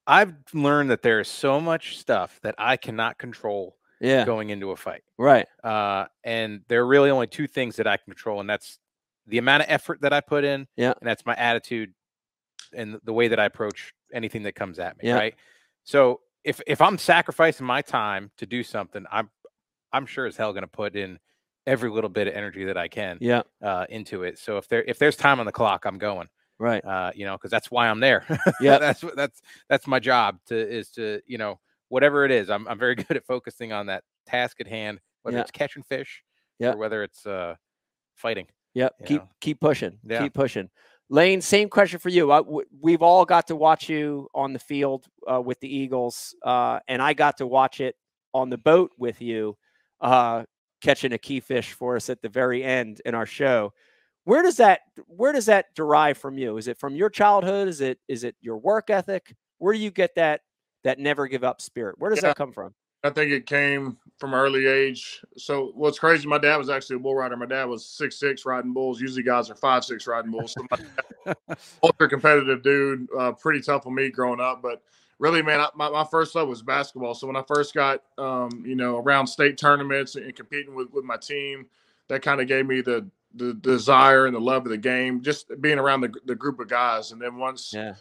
[0.07, 4.25] I've learned that there is so much stuff that I cannot control Yeah.
[4.25, 5.03] going into a fight.
[5.19, 5.47] Right.
[5.63, 8.79] Uh, and there are really only two things that I can control, and that's
[9.27, 10.95] the amount of effort that I put in, Yeah.
[10.99, 11.93] and that's my attitude
[12.73, 15.09] and the way that I approach anything that comes at me.
[15.09, 15.15] Yeah.
[15.15, 15.35] Right.
[15.85, 19.31] So if if I'm sacrificing my time to do something, I'm
[19.93, 21.19] I'm sure as hell going to put in
[21.67, 23.43] every little bit of energy that I can Yeah.
[23.63, 24.39] uh, into it.
[24.39, 26.29] So if there if there's time on the clock, I'm going.
[26.61, 26.85] Right.
[26.85, 28.25] Uh, you know, because that's why I'm there.
[28.61, 32.51] yeah, that's that's that's my job to is to you know whatever it is.
[32.51, 35.43] I'm I'm very good at focusing on that task at hand, whether Yeah.
[35.43, 36.23] it's catching fish
[36.59, 36.73] Yeah.
[36.73, 37.55] or whether it's uh
[38.17, 38.47] fighting.
[38.75, 38.95] Yep.
[39.07, 39.29] Keep know.
[39.41, 39.99] keep pushing.
[40.05, 40.23] Yeah.
[40.23, 40.69] Keep pushing.
[41.11, 42.31] Lane, same question for you.
[42.33, 46.35] I, w- we've all got to watch you on the field uh, with the Eagles,
[46.45, 47.97] uh, and I got to watch it
[48.35, 49.57] on the boat with you,
[50.03, 50.45] uh,
[50.83, 53.73] catching a key fish for us at the very end in our show.
[54.25, 56.59] Where does that Where does that derive from you?
[56.59, 57.69] Is it from your childhood?
[57.69, 59.35] Is it Is it your work ethic?
[59.57, 60.43] Where do you get that
[60.85, 61.95] that never give up spirit?
[61.99, 62.29] Where does Yeah.
[62.29, 62.75] that come from?
[63.05, 65.25] I think it came from early age.
[65.37, 67.37] So what's crazy, my dad was actually a bull rider.
[67.37, 69.01] My dad was six six riding bulls.
[69.01, 70.55] Usually guys are five six riding bulls.
[70.55, 70.67] So
[71.27, 71.37] dad,
[71.83, 74.63] ultra competitive dude, uh, pretty tough on me growing up.
[74.63, 74.83] But
[75.19, 77.15] really, man, I, my, my first love was basketball.
[77.15, 81.05] So when I first got, um, you know, around state tournaments and competing with, with
[81.05, 81.67] my team,
[82.09, 85.51] that kind of gave me the, the desire and the love of the game, just
[85.61, 87.13] being around the, the group of guys.
[87.13, 87.95] And then once Yeah.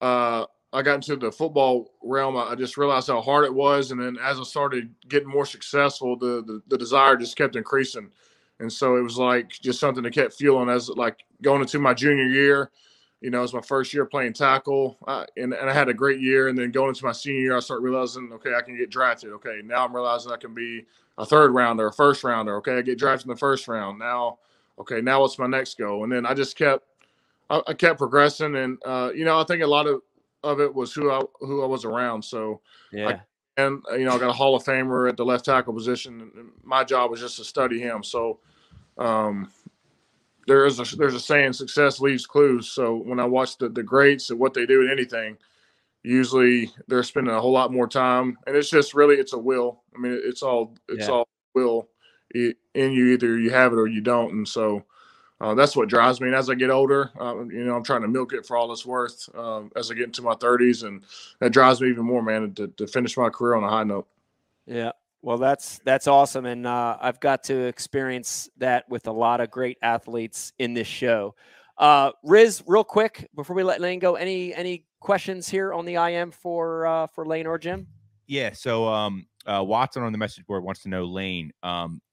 [0.00, 0.44] uh,
[0.74, 3.92] I got into the football realm, I just realized how hard it was.
[3.92, 8.10] And then as I started getting more successful, the, the, the desire just kept increasing.
[8.58, 11.94] And so it was like just something that kept fueling as like going into my
[11.94, 12.72] junior year,
[13.20, 14.98] you know, it was my first year playing tackle
[15.36, 16.48] and, and I had a great year.
[16.48, 19.30] And then going into my senior year, I started realizing, okay, I can get drafted.
[19.30, 19.60] Okay.
[19.64, 20.84] Now I'm realizing I can be
[21.18, 22.56] a third rounder, a first rounder.
[22.56, 22.78] Okay.
[22.78, 24.00] I get drafted in the first round.
[24.00, 24.38] Now,
[24.80, 26.02] okay, now what's my next goal?
[26.02, 26.84] And then I just kept,
[27.48, 28.56] I, I kept progressing.
[28.56, 30.02] And, uh, you know, I think a lot of,
[30.44, 32.24] of it was who I, who I was around.
[32.24, 32.60] So,
[32.92, 33.20] Yeah.
[33.56, 36.20] and uh, you know, I got a Hall of Famer at the left tackle position.
[36.20, 38.04] And my job was just to study him.
[38.04, 38.40] So,
[38.98, 39.50] um,
[40.46, 42.70] there is a there's a saying, success leaves clues.
[42.70, 45.38] So when I watch the the greats and what they do in anything,
[46.02, 49.82] usually they're spending a whole lot more time, and it's just really it's a will.
[49.96, 51.14] I mean, it's all it's Yeah.
[51.14, 51.88] all will
[52.34, 53.12] in you.
[53.14, 54.84] Either you have it or you don't, and so.
[55.44, 56.28] Uh, that's what drives me.
[56.28, 58.72] And as I get older, uh, you know, I'm trying to milk it for all
[58.72, 61.02] it's worth um, as I get into my 30s, and
[61.38, 64.08] that drives me even more, man, to, to finish my career on a high note.
[64.64, 64.92] Yeah.
[65.20, 69.50] Well, that's that's awesome, and uh, I've got to experience that with a lot of
[69.50, 71.34] great athletes in this show.
[71.76, 75.94] Uh, Riz, real quick before we let Lane go, any any questions here on the
[75.94, 77.86] IM for uh, for Lane or Jim?
[78.26, 78.52] Yeah.
[78.52, 81.52] So um, uh, Watson on the message board wants to know Lane.
[81.62, 82.12] Um, k- h-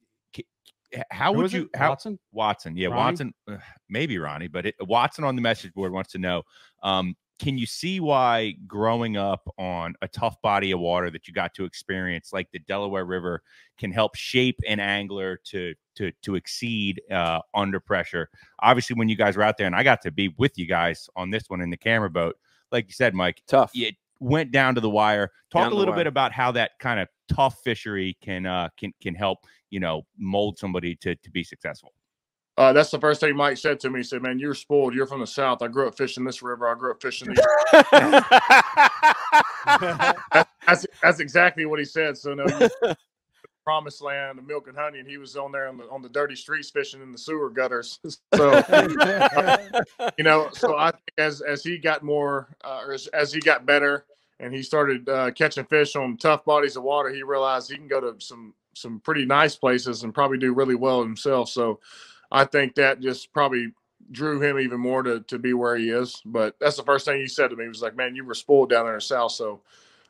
[1.09, 1.69] how would you?
[1.75, 2.19] How, Watson?
[2.31, 2.75] Watson.
[2.75, 2.99] Yeah, Ronnie?
[2.99, 3.33] Watson.
[3.47, 3.57] uh,
[3.89, 6.43] maybe Ronnie, but it, Watson on the message board wants to know.
[6.83, 11.33] Um, can you see why growing up on a tough body of water that you
[11.33, 13.41] got to experience, like the Delaware River,
[13.79, 18.29] can help shape an angler to to to exceed uh, under pressure?
[18.61, 21.09] Obviously, when you guys were out there, and I got to be with you guys
[21.15, 22.35] on this one in the camera boat,
[22.71, 23.71] like you said, Mike, tough.
[23.73, 25.31] It went down to the wire.
[25.51, 28.93] Talk Down a little bit about how that kind of tough fishery can uh, can
[29.01, 31.93] can help you know mold somebody to to be successful.
[32.57, 33.99] Uh, that's the first thing Mike said to me.
[33.99, 34.93] He said, "Man, you're spoiled.
[34.93, 35.61] You're from the south.
[35.61, 36.69] I grew up fishing this river.
[36.69, 37.39] I grew up fishing these."
[40.67, 42.17] that's that's exactly what he said.
[42.17, 42.69] So no, you,
[43.63, 46.09] promised land, the milk and honey, and he was on there on the on the
[46.09, 47.99] dirty streets fishing in the sewer gutters.
[48.35, 48.63] So
[50.17, 53.39] you know, so I think as as he got more, uh, or as, as he
[53.39, 54.05] got better,
[54.41, 57.87] and he started uh, catching fish on tough bodies of water, he realized he can
[57.87, 61.49] go to some some pretty nice places and probably do really well himself.
[61.49, 61.79] So
[62.31, 63.73] I think that just probably
[64.11, 66.21] drew him even more to, to be where he is.
[66.25, 67.65] But that's the first thing he said to me.
[67.65, 69.61] He was like, "Man, you were spoiled down there in the South." So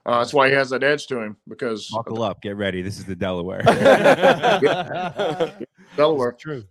[0.05, 2.81] uh, that's why he has that edge to him because Buckle up, get ready.
[2.81, 3.61] This is the Delaware.
[5.97, 6.31] Delaware.
[6.33, 6.63] True.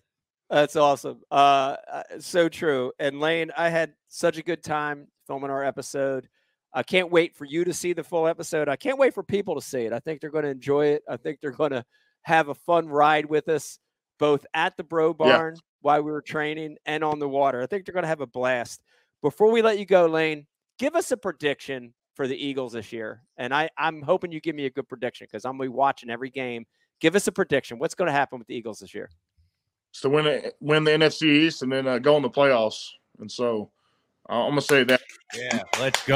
[0.48, 1.20] That's awesome.
[1.30, 2.92] Uh, uh, so true.
[2.98, 6.28] And Lane, I had such a good time filming our episode.
[6.73, 8.68] I can't wait for you to see the full episode.
[8.68, 9.93] I can't wait for people to see it.
[9.93, 11.03] I think they're going to enjoy it.
[11.09, 11.85] I think they're going to
[12.23, 13.79] have a fun ride with us,
[14.18, 17.61] both at the Bro Barn while we were training and on the water.
[17.61, 18.83] I think they're going to have a blast.
[19.23, 20.47] Before we let you go, Lane,
[20.79, 23.22] give us a prediction for the Eagles this year.
[23.37, 25.76] And I, I'm hoping you give me a good prediction because I'm going to be
[25.76, 26.67] watching every game.
[27.01, 27.79] Give us a prediction.
[27.79, 29.11] What's going to happen with the Eagles this year?
[29.92, 32.88] to win win the NFC East and then uh, go in the playoffs.
[33.18, 33.71] And so
[34.30, 35.02] I'm gonna say that.
[35.34, 36.14] Yeah, let's go.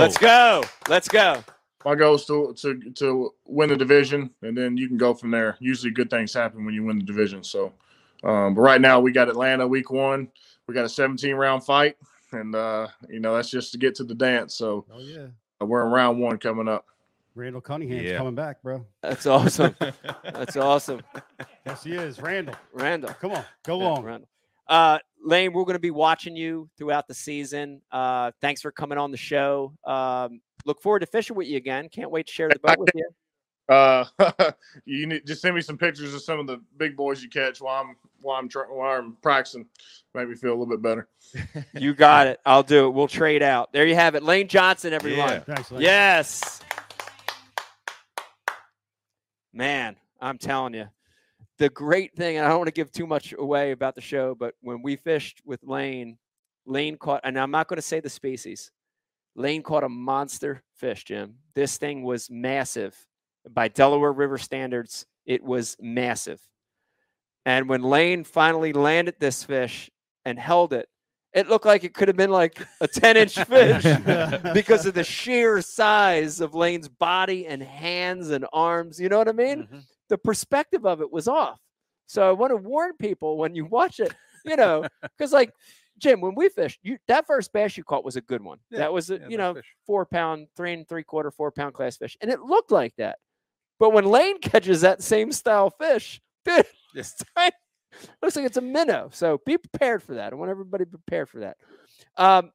[0.00, 0.62] Let's go.
[0.88, 1.42] Let's go.
[1.84, 5.30] My goal is to to to win the division, and then you can go from
[5.30, 5.56] there.
[5.60, 7.42] Usually, good things happen when you win the division.
[7.42, 7.72] So,
[8.24, 10.28] um, but right now we got Atlanta week one.
[10.66, 11.96] We got a 17 round fight,
[12.32, 14.54] and uh, you know that's just to get to the dance.
[14.54, 15.26] So, oh yeah,
[15.60, 16.86] we're in round one coming up.
[17.34, 18.18] Randall Cunningham's Yeah.
[18.18, 18.84] coming back, bro.
[19.02, 19.74] That's awesome.
[20.22, 21.00] That's awesome.
[21.64, 22.20] Yes, he is.
[22.20, 22.54] Randall.
[22.74, 23.14] Randall.
[23.14, 23.44] Come on.
[23.64, 24.04] Go Yeah, on.
[24.04, 24.28] Randall.
[24.68, 27.80] Uh, Lane, we're going to be watching you throughout the season.
[27.90, 29.72] Uh, thanks for coming on the show.
[29.84, 31.88] Um, look forward to fishing with you again.
[31.88, 33.08] Can't wait to share the boat with you.
[33.68, 34.04] Uh,
[34.84, 37.60] you need just send me some pictures of some of the big boys you catch
[37.60, 39.66] while I'm while I'm trying while I'm practicing.
[40.14, 41.08] Make me feel a little bit better.
[41.80, 42.40] You got it.
[42.44, 42.90] I'll do it.
[42.90, 43.72] We'll trade out.
[43.72, 44.24] There you have it.
[44.24, 45.28] Lane Johnson, everyone.
[45.28, 45.38] Yeah.
[45.40, 45.80] Thanks, Lane.
[45.80, 46.60] Yes.
[49.52, 50.88] Man, I'm telling you,
[51.62, 54.34] the great thing, and I don't want to give too much away about the show,
[54.34, 56.18] but when we fished with Lane,
[56.66, 58.72] Lane caught, and I'm not going to say the species.
[59.36, 61.36] Lane caught a monster fish, Jim.
[61.54, 62.96] This thing was massive.
[63.48, 66.40] By Delaware River standards, it was massive.
[67.46, 69.88] And when Lane finally landed this fish
[70.24, 70.88] and held it,
[71.32, 73.84] it looked like it could have been like a 10 inch fish
[74.52, 78.98] because of the sheer size of Lane's body and hands and arms.
[78.98, 79.68] You know what I mean?
[79.72, 79.84] Mhm.
[80.12, 81.58] The perspective of it was off.
[82.04, 84.14] So I want to warn people when you watch it,
[84.44, 85.54] you know, because like
[85.96, 88.58] Jim, when we fished, you that first bass you caught was a good one.
[88.68, 89.74] Yeah, that was a yeah, you know fish.
[89.86, 93.20] four pound, three and three quarter, four pound class fish, and it looked like that.
[93.80, 96.66] But when Lane catches that same style fish, dude,
[97.34, 97.52] tiny.
[98.20, 99.08] looks like it's a minnow.
[99.14, 100.34] So be prepared for that.
[100.34, 101.56] I want everybody prepared for that.
[102.18, 102.50] Um,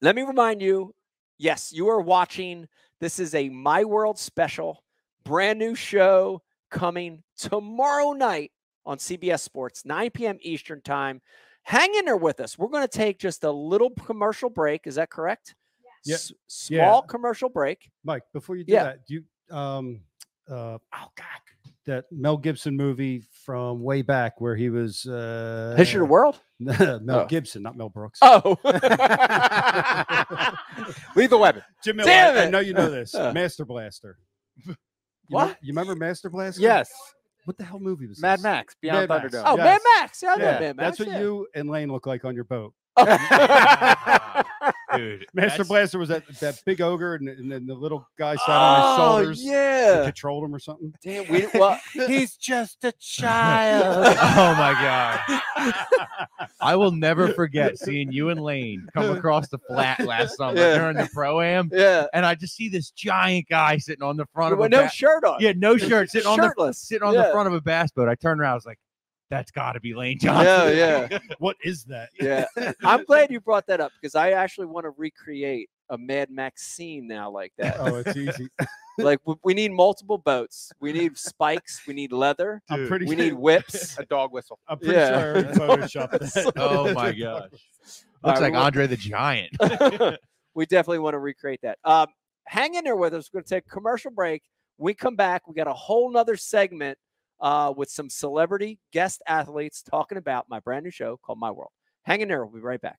[0.00, 0.94] let me remind you,
[1.36, 2.66] yes, you are watching.
[2.98, 4.82] This is a My World special,
[5.22, 6.40] brand new show
[6.70, 8.52] coming tomorrow night
[8.86, 10.38] on CBS Sports, 9 p.m.
[10.40, 11.20] Eastern time.
[11.62, 12.56] Hang in there with us.
[12.58, 14.86] We're going to take just a little commercial break.
[14.86, 15.54] Is that correct?
[16.04, 16.14] Yeah.
[16.14, 16.32] S-
[16.70, 16.84] Yeah.
[16.86, 17.90] small commercial break.
[18.04, 18.84] Mike, before you do Yeah.
[18.84, 19.24] that, do you
[19.54, 20.00] um
[20.50, 21.26] uh oh god
[21.86, 26.38] that Mel Gibson movie from way back where he was uh History of the world?
[26.60, 27.26] Mel Oh.
[27.26, 28.18] Gibson, not Mel Brooks.
[28.22, 28.56] Oh.
[31.16, 31.62] Lethal Weapon.
[31.84, 33.14] Jim Miller, Damn I, I know you know this.
[33.14, 34.18] Master Blaster.
[35.28, 35.58] You What?
[35.62, 36.60] you remember Master Blaster?
[36.60, 36.90] Yes.
[37.44, 38.44] What the hell movie was Mad this?
[38.44, 38.76] Max.
[38.80, 39.34] Beyond Mad Max.
[39.34, 39.42] Thunderdome.
[39.46, 39.64] Oh, Yes.
[39.64, 40.22] Mad Max.
[40.22, 40.76] Yeah, I Yeah, Mad Max.
[40.76, 41.20] that's what yeah.
[41.20, 42.74] you and Lane look like on your boat.
[44.96, 48.36] Dude, Master that's- Blaster was that that big ogre, and, and then the little guy
[48.36, 49.40] sat on his Oh, shoulders.
[49.40, 50.02] and yeah.
[50.04, 50.92] controlled him or something.
[51.04, 54.06] Damn, we well, He's just a child.
[54.20, 55.74] oh my god!
[56.60, 60.78] I will never forget seeing you and Lane come across the flat last summer Yeah.
[60.78, 62.06] during the pro am, yeah.
[62.12, 64.90] and I just see this giant guy sitting on the front of a no ba-
[64.90, 65.36] shirt on.
[65.40, 66.78] yeah, no shirt, sitting on the Shirtless.
[66.78, 67.26] sitting on Yeah.
[67.26, 68.08] the front of a bass boat.
[68.08, 68.78] I turned around, I was like,
[69.30, 71.18] "That's got to be Lane Johnson." Yeah, yeah.
[71.38, 72.10] What is that?
[72.20, 72.46] Yeah.
[72.84, 76.66] I'm glad you brought that up because I actually want to recreate a Mad Max
[76.66, 77.76] scene now like that.
[77.78, 78.48] Oh, it's easy.
[78.98, 80.72] like we, we need multiple boats.
[80.80, 81.82] We need spikes.
[81.86, 82.62] We need leather.
[82.70, 83.06] I'm pretty.
[83.06, 83.98] We sure, need whips.
[83.98, 84.58] a dog whistle.
[84.68, 85.08] I'm pretty Yeah.
[85.08, 87.50] sure I already oh my gosh!
[87.52, 89.56] Looks right, like we- Andre the Giant.
[90.54, 91.78] we definitely want to recreate that.
[91.84, 92.08] Um,
[92.46, 93.30] hang in there with us.
[93.32, 94.42] We're going to take a commercial break.
[94.78, 95.46] When we come back.
[95.46, 96.98] We got a whole nother segment
[97.40, 101.70] uh, with some celebrity guest athletes talking about my brand new show called My World.
[102.04, 102.44] Hang in there.
[102.44, 102.98] We'll be right back.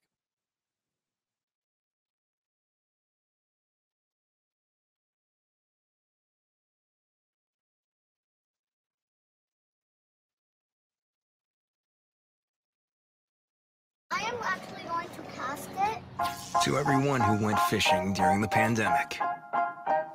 [14.11, 16.63] I am actually going to cast it.
[16.65, 19.19] To everyone who went fishing during the pandemic,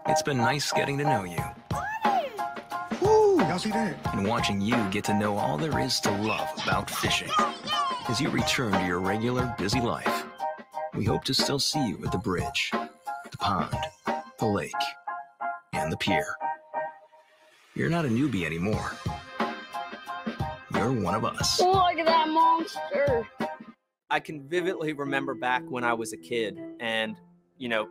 [0.06, 1.38] it's been nice getting to know you
[3.55, 7.31] Ooh, y'all and watching you get to know all there is to love about fishing.
[8.09, 10.24] As you return to your regular, busy life,
[10.93, 13.76] we hope to still see you at the bridge, the pond,
[14.40, 14.72] the lake,
[15.72, 16.26] and the pier.
[17.76, 18.90] You're not a newbie anymore.
[20.74, 21.60] You're one of us.
[21.60, 23.28] Look at that monster.
[24.10, 27.16] I can vividly remember back when I was a kid and,
[27.59, 27.86] you know,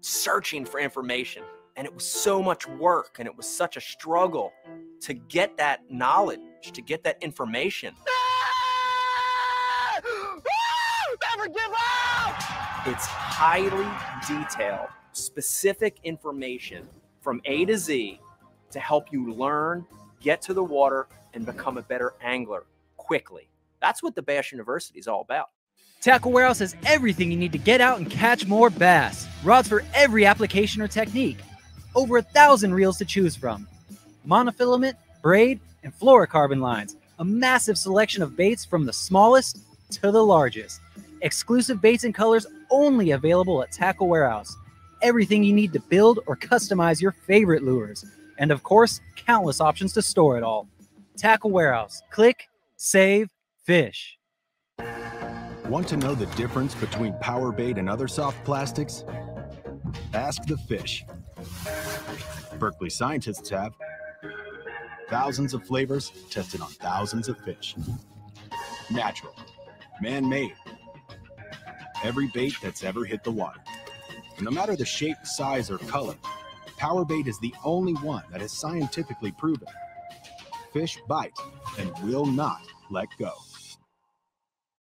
[0.00, 1.42] searching for information.
[1.76, 4.52] And it was so much work and it was such a struggle
[5.02, 6.40] to get that knowledge,
[6.72, 7.94] to get that information.
[11.36, 12.36] Never give up!
[12.86, 13.86] It's highly
[14.26, 16.88] detailed, specific information
[17.20, 18.20] from A to Z
[18.70, 19.86] to help you learn,
[20.20, 22.66] get to the water, and become a better angler
[22.96, 23.48] quickly.
[23.80, 25.50] That's what the Bass University is all about.
[26.00, 29.26] Tackle Warehouse has everything you need to get out and catch more bass.
[29.44, 31.38] Rods for every application or technique.
[31.94, 33.68] Over a thousand reels to choose from.
[34.26, 36.96] Monofilament, braid, and fluorocarbon lines.
[37.18, 40.80] A massive selection of baits from the smallest to the largest.
[41.20, 44.56] Exclusive baits and colors only available at Tackle Warehouse.
[45.02, 48.04] Everything you need to build or customize your favorite lures.
[48.38, 50.68] And of course, countless options to store it all.
[51.16, 52.02] Tackle Warehouse.
[52.10, 53.30] Click, save,
[53.64, 54.18] fish.
[55.68, 59.04] Want to know the difference between power bait and other soft plastics?
[60.12, 61.04] Ask the fish.
[62.58, 63.72] Berkley scientists have
[65.08, 67.74] thousands of flavors tested on thousands of fish.
[68.90, 69.34] Natural,
[70.00, 70.54] man made.
[72.04, 73.60] Every bait that's ever hit the water.
[74.40, 76.16] No matter the shape, size, or color,
[76.76, 79.68] Power Bait is the only one that is scientifically proven.
[80.72, 81.38] Fish bite
[81.78, 83.32] and will not let go.